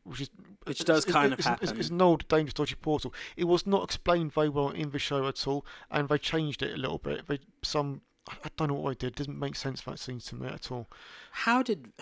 [0.05, 0.31] which is
[0.65, 1.79] Which uh, it's- does kind of it's, it's, happen.
[1.81, 3.13] it's an old dangerous dodgy portal.
[3.37, 6.75] It was not explained very well in the show at all, and they changed it
[6.75, 7.27] a little bit.
[7.27, 9.13] They some I don't know what they did.
[9.15, 10.89] It doesn't make sense that scene to me at all.
[11.33, 11.93] How did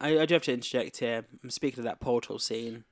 [0.00, 0.18] I?
[0.20, 1.24] I do have to interject here.
[1.42, 2.84] I'm speaking of that portal scene.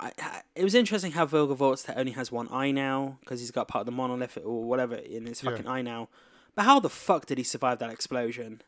[0.00, 3.50] I, I, it was interesting how Vilgefortz that only has one eye now because he's
[3.52, 5.50] got part of the monolith or whatever in his Yeah.
[5.50, 6.08] fucking eye now.
[6.56, 8.62] But how the fuck did he survive that explosion?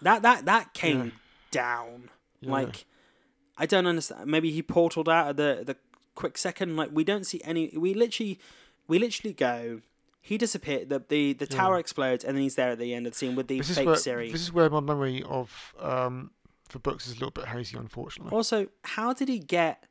[0.00, 1.10] That that that came Yeah.
[1.50, 2.10] down.
[2.40, 2.52] Yeah.
[2.52, 2.86] Like
[3.58, 4.26] I don't understand.
[4.30, 5.76] Maybe he portaled out at the the
[6.14, 6.76] quick second.
[6.76, 7.72] Like we don't see any.
[7.76, 8.38] We literally
[8.86, 9.80] we literally go.
[10.20, 10.88] He disappeared.
[10.90, 11.56] The the, the Yeah.
[11.56, 13.74] tower explodes, and then he's there at the end of the scene with the this
[13.76, 14.30] fake where Ciri.
[14.32, 16.30] this is where my memory of um
[16.70, 18.30] the books is a little bit hazy, unfortunately.
[18.36, 19.84] Also, how did he get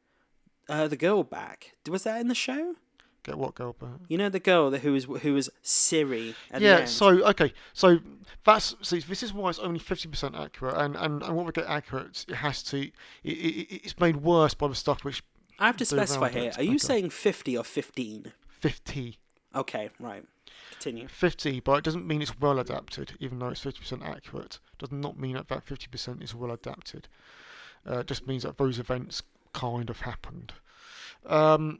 [0.69, 1.75] uh, the girl back?
[1.89, 2.75] Was that in the show?
[3.23, 3.75] Get what girl?
[3.77, 6.35] But You know the girl that who was who was Ciri.
[6.57, 6.85] Yeah.
[6.85, 7.53] So okay.
[7.73, 7.99] So
[8.45, 8.99] that's see.
[8.99, 12.25] This is why it's only fifty percent accurate, and and and what we get accurate,
[12.27, 12.79] it has to.
[12.83, 12.91] It,
[13.23, 15.23] it, it's made worse by the stuff which
[15.59, 16.51] I have to specify here.
[16.55, 16.77] Are you Okay.
[16.77, 18.31] saying fifty or fifteen?
[18.47, 19.17] fifty.
[19.55, 20.23] Okay, right.
[20.71, 21.07] Continue.
[21.07, 24.59] 50, but it doesn't mean it's well adapted, even though it's 50% accurate.
[24.77, 27.07] Does not mean that that 50% is well adapted.
[27.89, 30.53] Uh, it just means that those events kind of happened.
[31.25, 31.79] Um,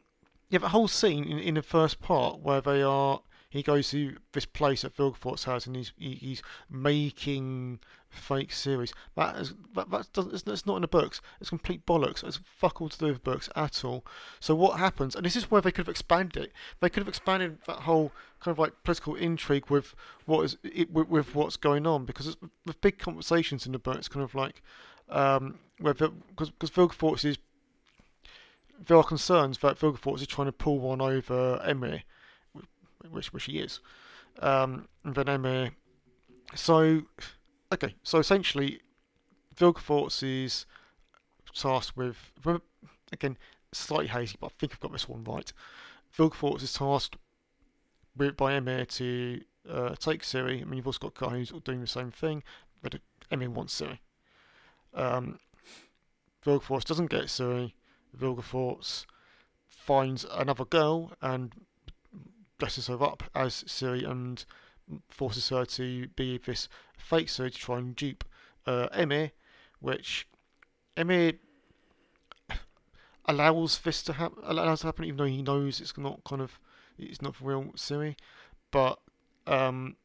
[0.49, 4.17] yeah, the whole scene in, in the first part where they are, he goes to
[4.33, 7.79] this place at Vilgefortz house and he's he, he's making
[8.09, 8.93] fake series.
[9.15, 11.21] That is that that's, doesn't, it's, it's not in the books.
[11.39, 12.23] It's complete bollocks.
[12.23, 14.05] It's fuck all to do with books at all.
[14.39, 15.15] So what happens?
[15.15, 16.53] And this is where they could have expanded it.
[16.79, 19.95] They could have expanded that whole kind of like political intrigue with
[20.25, 23.79] what is it, with, with what's going on because it's, with big conversations in the
[23.79, 24.61] book, it's kind of like
[25.09, 27.37] um, where because because is
[28.85, 32.03] there are concerns that Vilgefortz is trying to pull one over Emhyr,
[33.09, 33.79] which which he is,
[34.39, 35.71] um, and then Emhyr.
[36.55, 37.03] So,
[37.73, 38.81] okay, so essentially,
[39.55, 40.65] Vilgefortz is
[41.53, 42.31] tasked with
[43.11, 43.37] again
[43.73, 45.51] slightly hazy, but I think I've got this one right.
[46.15, 47.17] Vilgefortz is tasked
[48.15, 50.61] with by Emhyr to uh, take Ciri.
[50.61, 52.43] I mean, you've also got Guy who's doing the same thing,
[52.81, 52.95] but
[53.31, 53.99] Emhyr wants Ciri.
[54.93, 55.39] Um,
[56.45, 57.73] Vilgefortz doesn't get Ciri.
[58.15, 59.05] Vilgefortz
[59.69, 61.53] finds another girl and
[62.57, 64.43] dresses her up as Ciri and
[65.09, 68.23] forces her to be this fake Ciri to try and dupe
[68.65, 69.31] uh, Emhyr,
[69.79, 70.27] which
[70.95, 71.37] Emhyr
[73.25, 74.43] allows this to happen.
[74.43, 76.59] Allows to happen, even though he knows it's not kind of
[76.97, 78.15] it's not real Ciri.
[78.71, 78.99] But
[79.45, 79.95] um,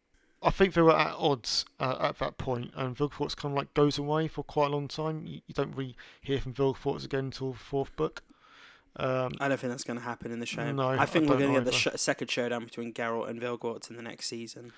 [0.43, 3.72] I think they were at odds uh, at that point, and Vilgefortz kind of like
[3.74, 5.24] goes away for quite a long time.
[5.26, 8.22] You, you don't really hear from Vilgefortz again until the fourth book.
[8.97, 10.70] Um, I don't think that's going to happen in the show.
[10.72, 13.40] No, I think I we're going to get the sh- second showdown between Geralt and
[13.40, 14.72] Vilgefortz in the next season,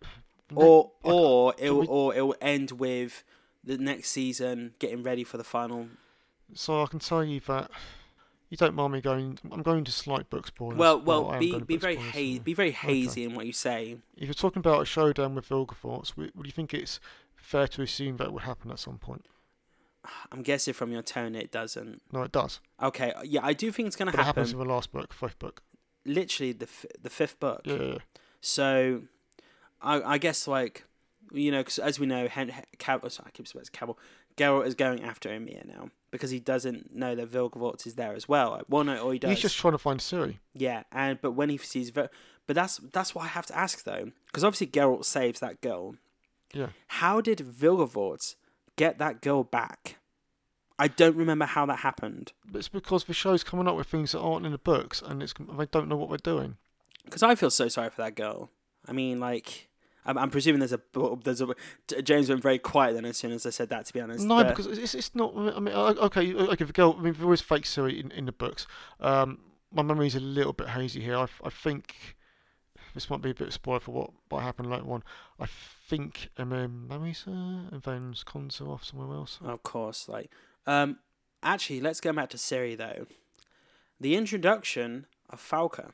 [0.54, 3.24] or or it will, or it will end with
[3.62, 5.88] the next season getting ready for the final.
[6.52, 7.70] so I can tell you that
[8.54, 9.36] you don't mind me going.
[9.50, 10.78] I'm going to slight book spoilers.
[10.78, 13.96] Well, well, am be be very spoilers, hazy, be very hazy in what you say.
[14.16, 17.00] If you're talking about a showdown with Vilgefortz, would you think it's
[17.34, 19.26] fair to assume that would happen at some point?
[20.30, 22.00] I'm guessing from your tone it doesn't.
[22.12, 22.60] No, it does.
[22.80, 24.60] Okay, uh, yeah, I do think it's going to it happens happen.
[24.62, 25.62] in the last book, fifth book.
[26.06, 27.62] Literally the f- the fifth book.
[27.64, 27.98] Yeah, yeah, yeah.
[28.40, 29.02] So,
[29.82, 30.84] I I guess like
[31.32, 33.70] you know, 'cause as we know, Hen- Hen- Cab- oh, sorry, I keep saying it's
[33.70, 33.98] Cabell.
[34.36, 38.28] Geralt is going after Emhyr now because he doesn't know that Vilgefortz is there as
[38.28, 38.62] well.
[38.68, 39.30] Well, no, or he does.
[39.30, 40.38] He's just trying to find Ciri.
[40.54, 42.08] Yeah, and but when he sees, Vil-
[42.46, 45.96] but that's that's what I have to ask though, because obviously Geralt saves that girl.
[46.52, 46.68] Yeah.
[46.86, 48.36] How did Vilgefortz
[48.76, 49.96] get that girl back?
[50.78, 54.20] I don't remember how that happened it's because the show's coming up with things that
[54.20, 56.58] aren't in the books, and it's they don't know what they're doing.
[57.04, 58.50] because I feel so sorry for that girl.
[58.86, 59.68] I mean, like.
[60.06, 60.80] I'm, I'm presuming there's a
[61.24, 61.54] there's a
[62.02, 63.86] James went very quiet then as soon as I said that.
[63.86, 65.34] To be honest, No, but- because it's it's not.
[65.36, 66.64] I mean, okay, okay.
[66.64, 66.96] The girl.
[66.98, 68.66] I mean, there was fake Ciri in, in the books.
[69.00, 69.38] Um,
[69.72, 71.16] my memory's a little bit hazy here.
[71.16, 72.16] I, I think
[72.94, 75.02] this might be a bit of spoiler for what what happened later on.
[75.40, 79.38] I think marries her and then cons off somewhere else.
[79.42, 80.30] Of course, like
[80.66, 80.98] um
[81.42, 83.06] actually let's go back to Ciri though.
[84.00, 85.90] The introduction of Falka.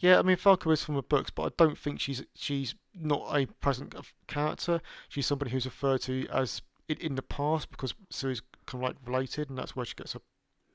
[0.00, 3.28] Yeah, I mean Falco is from the books, but I don't think she's she's not
[3.34, 3.94] a present
[4.26, 4.80] character.
[5.08, 8.96] She's somebody who's referred to as in, in the past because Ciri's kind of like
[9.06, 10.20] related, and that's where she gets her.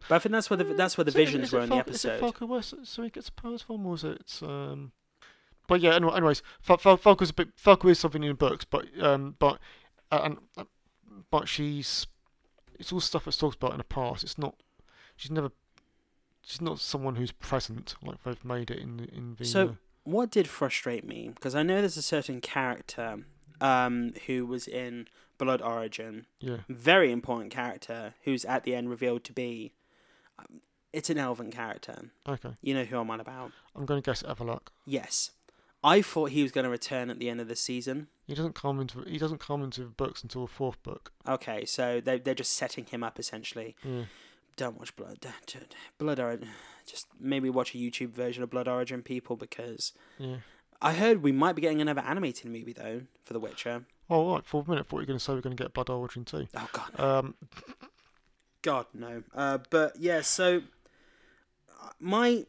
[0.08, 1.76] But I think that's where the that's where the So is visions were in the
[1.76, 2.20] Fal- Is it episode.
[2.20, 4.40] Falco where Ciri gets powers from, or is it?
[4.42, 4.92] Um...
[5.68, 7.50] But yeah, anyway, anyways, Fal- Fal- Falco's a bit.
[7.56, 9.58] Falco is something in the books, but um, but
[10.12, 10.66] uh, and uh,
[11.32, 12.06] but she's
[12.80, 14.24] it's all stuff that's talked about in the past.
[14.24, 14.56] It's not.
[15.16, 15.50] She's never.
[16.46, 19.46] She's not someone who's present like they've made it in the in the.
[19.46, 23.26] So- What did frustrate me because I know there's a certain character
[23.62, 26.58] um who was in Blood Origin, yeah.
[26.70, 29.74] very important character who's at the end revealed to be.
[30.40, 30.62] Um,
[30.94, 32.12] it's an elven character.
[32.28, 32.52] Okay.
[32.62, 33.52] You know who I'm on about.
[33.76, 34.68] I'm going to guess Avallac'h.
[34.86, 35.32] Yes,
[35.84, 38.08] I thought he was going to return at the end of the season.
[38.28, 41.12] He doesn't come into he doesn't come into books until the fourth book.
[41.28, 43.76] Okay, so they they're just setting him up essentially.
[43.84, 44.04] Yeah.
[44.58, 45.26] Don't watch Blood.
[45.98, 46.50] Blood Origin.
[46.86, 50.38] Just maybe watch a YouTube version of Blood Origin, people, because Yeah.
[50.82, 53.86] I heard we might be getting another animated movie though for The Witcher.
[54.10, 55.64] Oh right, for a minute, I thought you were going to say we're going to
[55.64, 56.48] get Blood Origin too.
[56.56, 57.10] Oh God, no.
[57.20, 57.36] Um,
[58.62, 59.24] God no.
[59.34, 60.62] Uh, but yeah, so
[62.00, 62.46] my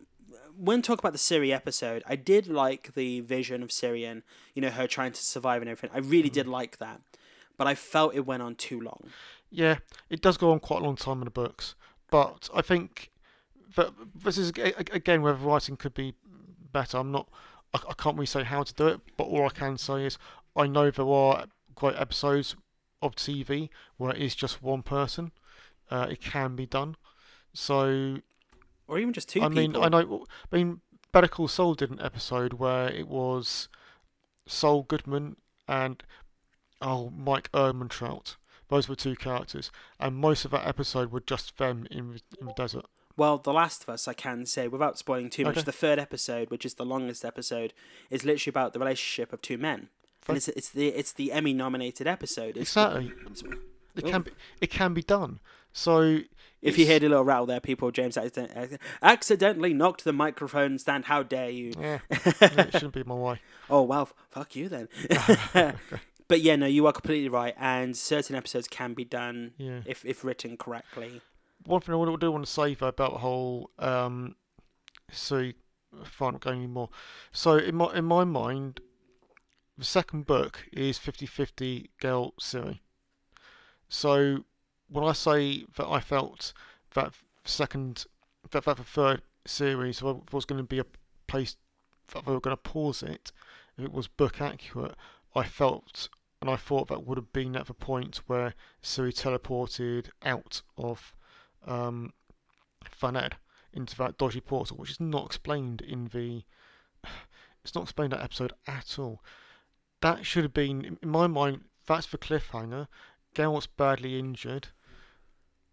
[0.58, 4.22] when talk about the Ciri episode, I did like the vision of Syrian.
[4.54, 5.90] You know, her trying to survive and everything.
[5.96, 7.00] I really did like that,
[7.56, 9.08] but I felt it went on too long.
[9.50, 9.78] yeah,
[10.10, 11.74] it does go on quite a long time in the books,
[12.10, 13.10] but I think
[13.76, 16.14] that this is again where the writing could be
[16.72, 16.98] better.
[16.98, 17.28] I'm not.
[17.74, 20.18] I, I can't really say how to do it, but all I can say is
[20.54, 22.56] I know there are great episodes
[23.02, 25.32] of TV where it is just one person.
[25.90, 26.96] Uh, it can be done.
[27.52, 28.18] So
[28.88, 29.76] Or even just two I mean.
[29.76, 30.24] I know.
[30.52, 30.80] I mean,
[31.12, 33.68] Better Call Saul did an episode where it was
[34.46, 35.36] Saul Goodman
[35.68, 36.02] and
[36.80, 38.36] oh Mike Ehrmantraut.
[38.68, 42.46] Those were two characters, and most of that episode were just them in the, in
[42.46, 42.86] the desert.
[43.16, 45.56] Well, The Last of Us, I can say without spoiling too much.
[45.56, 45.64] Okay.
[45.64, 47.72] The third episode, which is the longest episode,
[48.10, 49.88] is literally about the relationship of two men.
[50.28, 52.56] And it's, it's the it's the Emmy nominated episode.
[52.56, 53.12] It's Exactly.
[53.94, 54.10] It oh.
[54.10, 54.32] can be.
[54.60, 55.40] It can be done.
[55.72, 56.20] So
[56.62, 61.04] If you heard a little rattle there, people, James accident- accidentally knocked the microphone stand.
[61.04, 61.72] How dare you?
[61.78, 63.40] yeah, it shouldn't be my way.
[63.70, 64.88] Oh well, f- fuck you then.
[66.28, 67.54] but yeah, no, you are completely right.
[67.58, 69.80] And certain episodes can be done Yeah.
[69.86, 71.20] if if written correctly.
[71.64, 74.36] One thing I would- do want to say though about the whole um,
[75.10, 75.52] so
[76.32, 76.90] not going anymore.
[77.32, 78.80] So in my in my mind,
[79.78, 82.80] the second book is 50-50 Gale Ciri.
[83.88, 84.44] So
[84.88, 86.52] when I say that I felt
[86.94, 87.12] that
[87.44, 88.06] second
[88.50, 90.86] that, that the third series was going to be a
[91.26, 91.56] place
[92.12, 93.32] that they were going to pause it
[93.76, 94.94] if it was book accurate,
[95.34, 96.08] I felt
[96.40, 101.14] and I thought that would have been at the point where Ciri teleported out of
[101.66, 102.12] um,
[103.72, 106.44] into that dodgy portal, which is not explained in the.
[107.64, 109.24] It's not explained in that episode at all.
[110.00, 112.86] That should have been, in my mind, that's the cliffhanger.
[113.34, 114.68] Geralt's badly injured.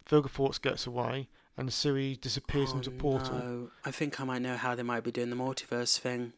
[0.09, 3.36] Vilgefortz gets away, and Ciri disappears Oh, into portal.
[3.38, 3.70] no.
[3.86, 6.34] I think I might know how they might be doing the multiverse thing.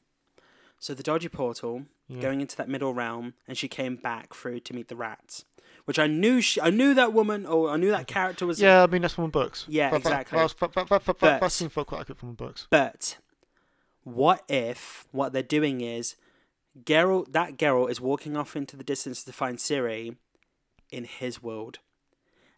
[0.77, 2.21] So the dodgy portal Yeah.
[2.21, 5.45] going into that middle realm, and she came back through to meet the rats,
[5.85, 8.61] which I knew she, I knew that woman, or I knew that character was.
[8.61, 9.65] Yeah, I mean that's from books.
[9.67, 10.37] Yeah, that- exactly.
[10.37, 12.67] That, But- that seemed quite accurate from the books.
[12.69, 13.17] But
[14.03, 16.15] what if what they're doing is
[16.83, 20.17] Geralt that Geralt is walking off into the distance to find Ciri
[20.91, 21.79] in his world.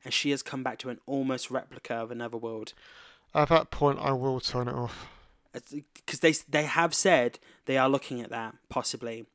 [0.03, 2.73] And she has come back to an almost replica of another world.
[3.33, 5.07] At that point, I will turn it off.
[5.53, 9.25] Because they they have said they are looking at that possibly.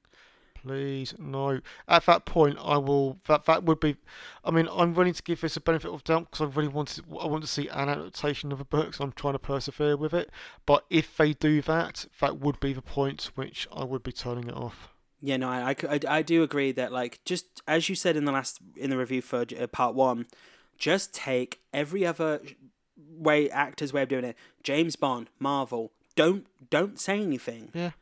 [0.63, 1.61] Please, no.
[1.89, 3.19] At that point, I will.
[3.27, 3.97] That that would be.
[4.45, 7.05] I mean, I'm willing to give this a benefit of doubt because I really wanted.
[7.21, 10.15] I want to see an adaptation of the book, so I'm trying to persevere with
[10.15, 10.31] it.
[10.65, 14.49] But if they do that, that would be the point which I would be turning
[14.49, 14.89] it off.
[15.21, 18.33] Yeah, no, I, I, I do agree that like just as you said in the
[18.33, 20.27] last in the review for uh, part one,
[20.79, 22.41] just take every other
[22.97, 24.37] way actor's way of doing it.
[24.63, 27.71] James Bond, Marvel, don't don't say anything.
[27.75, 27.93] Yeah.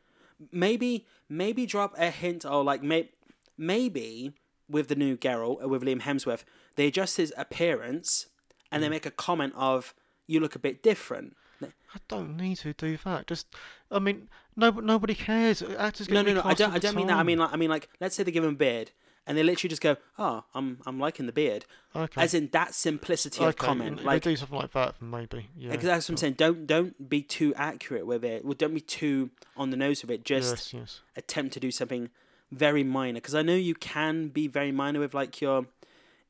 [0.51, 3.09] Maybe maybe drop a hint or like may,
[3.57, 4.33] maybe
[4.68, 6.45] with the new Geralt uh, with Liam Hemsworth,
[6.76, 8.26] they adjust his appearance
[8.70, 9.95] and they make a comment of
[10.26, 11.37] you look a bit different.
[11.62, 13.26] I don't need to do that.
[13.26, 13.49] Just,
[13.91, 15.62] I mean, no, nobody cares.
[15.62, 16.43] Actors get No, no, no.
[16.45, 16.72] I don't.
[16.72, 17.18] I don't mean that.
[17.18, 17.53] I mean like.
[17.53, 17.89] I mean like.
[18.01, 18.93] Let's say they give him a beard,
[19.27, 22.21] and they literally just go, "Oh, I'm I'm liking the beard," okay.
[22.21, 24.01] as in that simplicity of comment.
[24.01, 25.49] If Like they do something like that, then maybe.
[25.57, 25.71] Yeah.
[25.71, 26.35] because that's what I'm saying.
[26.35, 28.45] Don't don't be too accurate with it.
[28.45, 30.25] Well, don't be too on the nose with it.
[30.25, 31.01] Just yes, yes.
[31.16, 32.11] attempt to do something
[32.51, 33.14] very minor.
[33.14, 35.66] Because I know you can be very minor with like your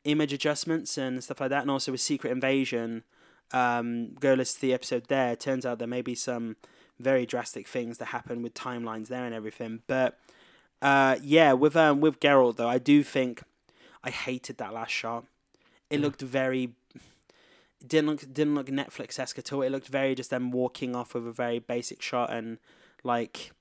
[0.04, 3.04] image adjustments and stuff like that, and also with Secret Invasion.
[3.52, 5.34] Um, go listen to the episode there.
[5.34, 6.56] Turns out there may be some
[7.00, 9.80] very drastic things that happen with timelines there and everything.
[9.86, 10.18] But
[10.82, 13.42] uh, yeah, with um, with Geralt though, I do think
[14.04, 15.24] I hated that last shot.
[15.90, 16.06] It Yeah.
[16.06, 16.70] looked very.
[17.86, 19.62] Didn't look didn't look Netflix esque at all.
[19.62, 22.58] It looked very just them walking off with a very basic shot and
[23.04, 23.52] like.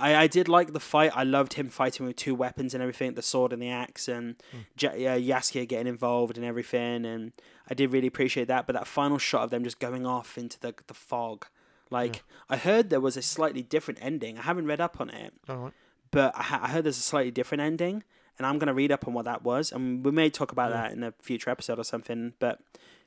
[0.00, 1.10] I, I did like the fight.
[1.16, 4.36] I loved him fighting with two weapons and everything, the sword and the axe, and
[4.54, 4.66] Mm.
[4.76, 7.04] J- uh, Jaskier getting involved and everything.
[7.04, 7.32] And
[7.68, 8.64] I did really appreciate that.
[8.68, 11.46] But that final shot of them just going off into the the fog,
[11.90, 14.38] like I heard there was a slightly different ending.
[14.38, 15.72] I haven't read up on it, All right.
[16.10, 18.02] But I, I heard there's a slightly different ending,
[18.38, 20.82] and I'm gonna read up on what that was, and we may talk about Yeah.
[20.82, 22.34] that in a future episode or something.
[22.38, 22.60] But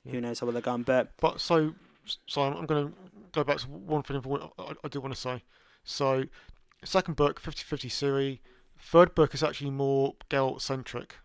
[0.09, 0.83] who knows how they're gone?
[0.83, 1.73] But But so,
[2.27, 2.91] so I'm, to
[3.31, 5.43] go back to one thing I, I, I do want to say.
[5.83, 6.25] So,
[6.83, 8.39] second book, 50-50 Ciri.
[8.77, 11.15] Third book is actually more Geralt centric.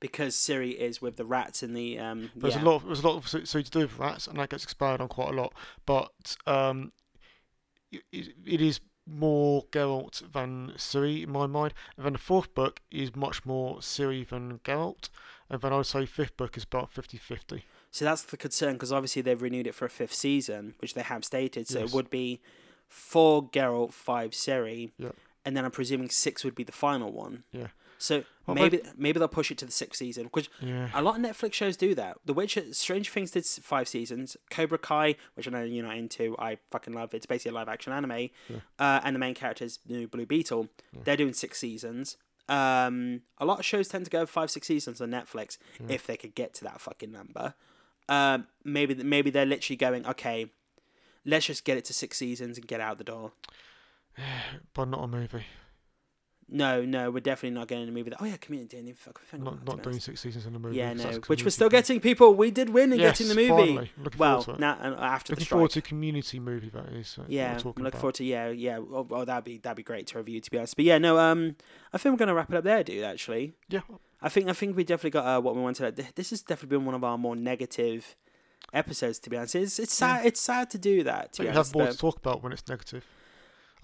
[0.00, 2.62] because Ciri is with the rats in the um, There's yeah.
[2.62, 2.76] a lot.
[2.76, 5.00] Of, there's a lot of so, so to do with rats, and that gets expanded
[5.02, 5.52] on quite a lot.
[5.86, 6.92] But um,
[7.92, 8.02] it,
[8.46, 11.74] it is more Geralt than Ciri in my mind.
[11.96, 15.08] And then the fourth book is much more Ciri than Geralt.
[15.48, 17.62] And then I would say fifth book is about 50-50.
[17.92, 21.02] So that's the concern because obviously they've renewed it for a fifth season, which they
[21.02, 21.68] have stated.
[21.68, 21.90] So Yes.
[21.90, 22.40] it would be
[22.88, 25.10] four Geralt, five Ciri, Yeah.
[25.44, 27.44] and then I'm presuming six would be the final one.
[27.52, 27.68] Yeah.
[27.98, 30.90] So Well, maybe maybe they'll push it to the sixth season, which Yeah.
[30.94, 32.18] a lot of Netflix shows do that.
[32.24, 34.36] The Witcher, Stranger Things did five seasons.
[34.50, 37.14] Cobra Kai, which I know you're not into, I fucking love.
[37.14, 38.56] It's basically a live action anime, Yeah.
[38.78, 40.68] uh, and the main character is new Blue Beetle.
[40.92, 41.00] Yeah.
[41.04, 42.16] They're doing six seasons.
[42.48, 46.16] Um, a lot of shows tend to go five, six seasons on Netflix if they
[46.16, 47.54] could get to that fucking number.
[48.08, 50.52] Um, maybe maybe they're literally going, okay,
[51.24, 53.32] let's just get it to six seasons and get out the door.
[54.74, 55.44] But not a movie.
[56.48, 58.22] No, no, we're definitely not getting a movie that.
[58.22, 60.76] Oh yeah, Community didn't even fucking Not, not doing six seasons in a movie.
[60.76, 62.34] Yeah, no, which we're still getting people.
[62.34, 63.48] We did win in yes, getting the movie.
[63.74, 63.90] Finally.
[63.98, 67.18] Looking Well, forward to now uh, after Looking the forward to community movie that is.
[67.18, 68.00] uh, yeah, I'm looking about.
[68.00, 68.78] forward to yeah, yeah.
[68.78, 70.76] Oh, oh, that'd be that'd be great to review to be honest.
[70.76, 71.56] But yeah, no, um,
[71.92, 73.02] I think we're gonna wrap it up there, dude.
[73.02, 73.80] Actually, Yeah,
[74.22, 75.96] I think I think we definitely got uh, what we wanted.
[76.14, 78.14] This has definitely been one of our more negative
[78.72, 79.18] episodes.
[79.20, 80.24] To be honest, it's it's sad.
[80.26, 81.32] It's sad to do that.
[81.34, 83.04] To you honest, have more to talk about when it's negative.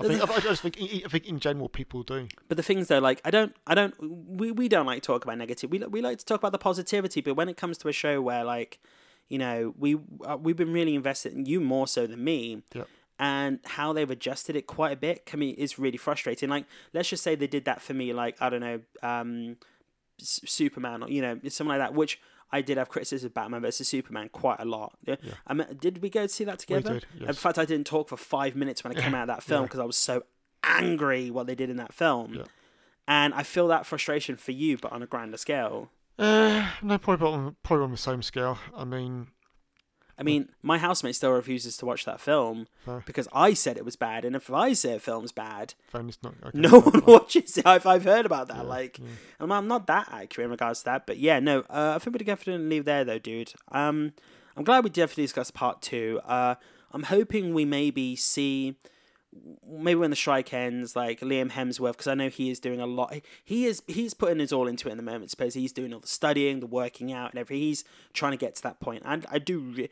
[0.01, 0.31] I think.
[0.31, 0.79] I, I just think.
[0.81, 2.29] I think in general, people do.
[2.49, 5.25] but the things though, like I don't, I don't, we, we don't like to talk
[5.25, 5.71] about negative.
[5.71, 7.21] We we like to talk about the positivity.
[7.21, 8.81] But when it comes to a show where like,
[9.29, 12.63] you know, we uh, we've been really invested in you more so than me.
[12.75, 12.89] Yep.
[13.19, 16.49] And how they've adjusted it quite a bit, can be is really frustrating.
[16.49, 19.57] Like, let's just say they did that for me, like I don't know, um,
[20.21, 22.19] S- Superman or you know something like that, which
[22.53, 24.93] I did have criticism of Batman versus Superman quite a lot.
[25.07, 25.17] Yeah.
[25.47, 27.01] I mean, did we go see that We together?
[27.19, 27.29] did.
[27.29, 29.63] In fact, I didn't talk for five minutes when I came out of that film
[29.65, 30.25] because I was so
[30.63, 32.45] angry what they did in that film.
[33.09, 35.91] And I feel that frustration for you, but on a grander scale.
[36.19, 38.59] Uh, no, probably on, probably on the same scale.
[38.77, 39.29] I mean,
[40.23, 43.03] I mean, my housemate still refuses to watch that film Fair.
[43.07, 45.75] because I said it was bad, and if I say a film's bad,
[46.23, 46.35] not.
[46.45, 47.67] Okay, no one watches it.
[47.67, 48.59] I've, I've heard about that.
[48.59, 49.07] Yeah, like, yeah.
[49.41, 51.61] I'm, I'm not that accurate in regards to that, but yeah, no.
[51.69, 53.53] Uh, I think we definitely leave there though, dude.
[53.73, 54.13] Um,
[54.57, 56.21] I'm glad we definitely discussed part two.
[56.25, 56.55] Uh,
[56.93, 58.77] I'm hoping we maybe see
[59.67, 62.87] maybe when the strike ends, like Liam Hemsworth, because I know he is doing a
[62.87, 63.15] lot.
[63.45, 65.31] He is he's putting his all into it in the moment.
[65.31, 67.63] Suppose he's doing all the studying, the working out, and everything.
[67.63, 69.03] He's trying to get to that point.
[69.07, 69.89] And I do,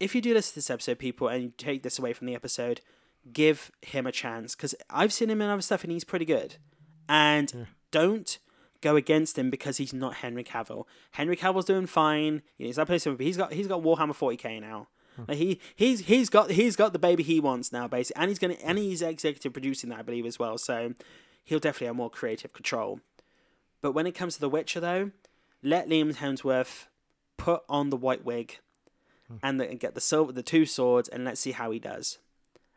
[0.00, 2.34] if you do listen to this episode, people, and you take this away from the
[2.34, 2.80] episode,
[3.32, 6.56] give him a chance because I've seen him in other stuff and he's pretty good.
[7.08, 7.64] And Yeah.
[7.90, 8.38] don't
[8.80, 10.84] go against him because he's not Henry Cavill.
[11.12, 12.42] Henry Cavill's doing fine.
[12.56, 14.88] You know, he's not playing but he's got he's got Warhammer 40k now.
[15.16, 15.22] Hmm.
[15.28, 18.38] Like he he's he's got he's got the baby he wants now, basically, and he's
[18.38, 20.58] gonna and he's executive producing that, I believe, as well.
[20.58, 20.94] So
[21.44, 23.00] he'll definitely have more creative control.
[23.80, 25.10] But when it comes to The Witcher, though,
[25.62, 26.86] let Liam Hemsworth
[27.36, 28.58] put on the white wig
[29.28, 29.36] Hmm.
[29.42, 32.18] and, the, and get the silver, the two swords, and let's see how he does.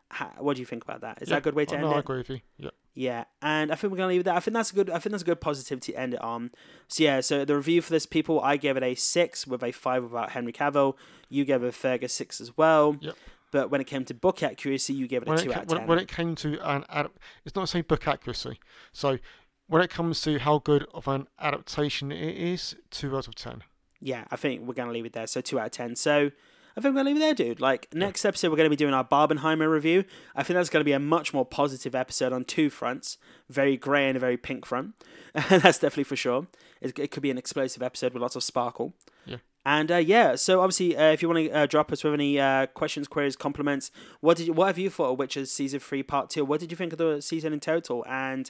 [0.10, 1.22] How, what do you think about that?
[1.22, 2.00] Is that a good way to Oh, end no, I it?
[2.00, 2.40] agree with you.
[2.58, 2.70] Yeah.
[2.94, 4.34] Yeah, and I think we're gonna leave it there.
[4.34, 4.90] I think that's a good.
[4.90, 6.52] I think that's a good positivity to end it on.
[6.90, 9.72] So yeah, so the review for this, people, I gave it a six with a
[9.72, 10.96] five about Henry Cavill.
[11.30, 12.98] You gave it a Fergus six as well.
[13.00, 13.16] Yep.
[13.54, 15.70] But when it came to book accuracy, you gave it a two it, out of
[15.70, 15.88] when, ten.
[15.88, 17.08] when it came to an ad-
[17.46, 18.60] it's not saying book accuracy.
[18.92, 19.20] So
[19.68, 23.64] when it comes to how good of an adaptation it is, two out of ten.
[24.02, 25.28] Yeah, I think we're gonna leave it there.
[25.28, 25.96] So two out of ten.
[25.96, 26.32] So
[26.76, 27.62] I think we're gonna leave it there, dude.
[27.62, 30.04] Like next episode, we're gonna be doing our Barbenheimer review.
[30.36, 33.18] I think that's gonna be a much more positive episode on two fronts,
[33.50, 34.94] very grey and a very pink front.
[35.34, 36.48] that's definitely for sure.
[36.82, 38.94] It, it could be an explosive episode with lots of sparkle.
[39.26, 39.38] Yeah.
[39.64, 42.40] And uh, yeah, so obviously, uh, if you want to uh, drop us with any
[42.40, 46.02] uh, questions, queries, compliments, what did you, what have you thought of Witcher's season three,
[46.02, 46.44] part two?
[46.44, 48.04] What did you think of the season in total?
[48.10, 48.50] And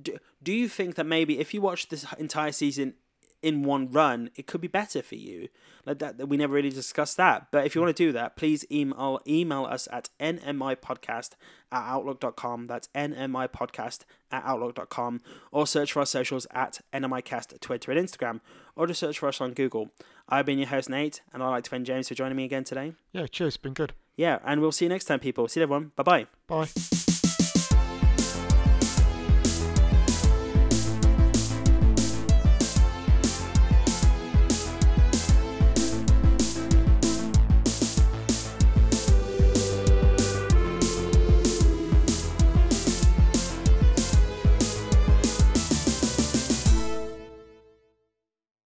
[0.00, 2.94] do, do you think that maybe if you watch this entire season
[3.42, 5.48] in one run, it could be better for you?
[5.86, 7.48] Like that, we never really discussed that.
[7.50, 11.30] But if you want to do that, please email email us at nmipodcast
[11.70, 12.66] at outlook.com.
[12.66, 15.20] That's nmipodcast at outlook.com.
[15.52, 18.40] Or search for our socials at nmicast Twitter and Instagram.
[18.76, 19.90] Or just search for us on Google.
[20.28, 22.64] I've been your host, Nate, and I'd like to thank James for joining me again
[22.64, 22.92] today.
[23.12, 23.56] Yeah, cheers.
[23.56, 23.94] Been good.
[24.16, 25.48] Yeah, and we'll see you next time, people.
[25.48, 25.92] See you, everyone.
[25.96, 26.26] Bye bye.
[26.46, 27.17] Bye.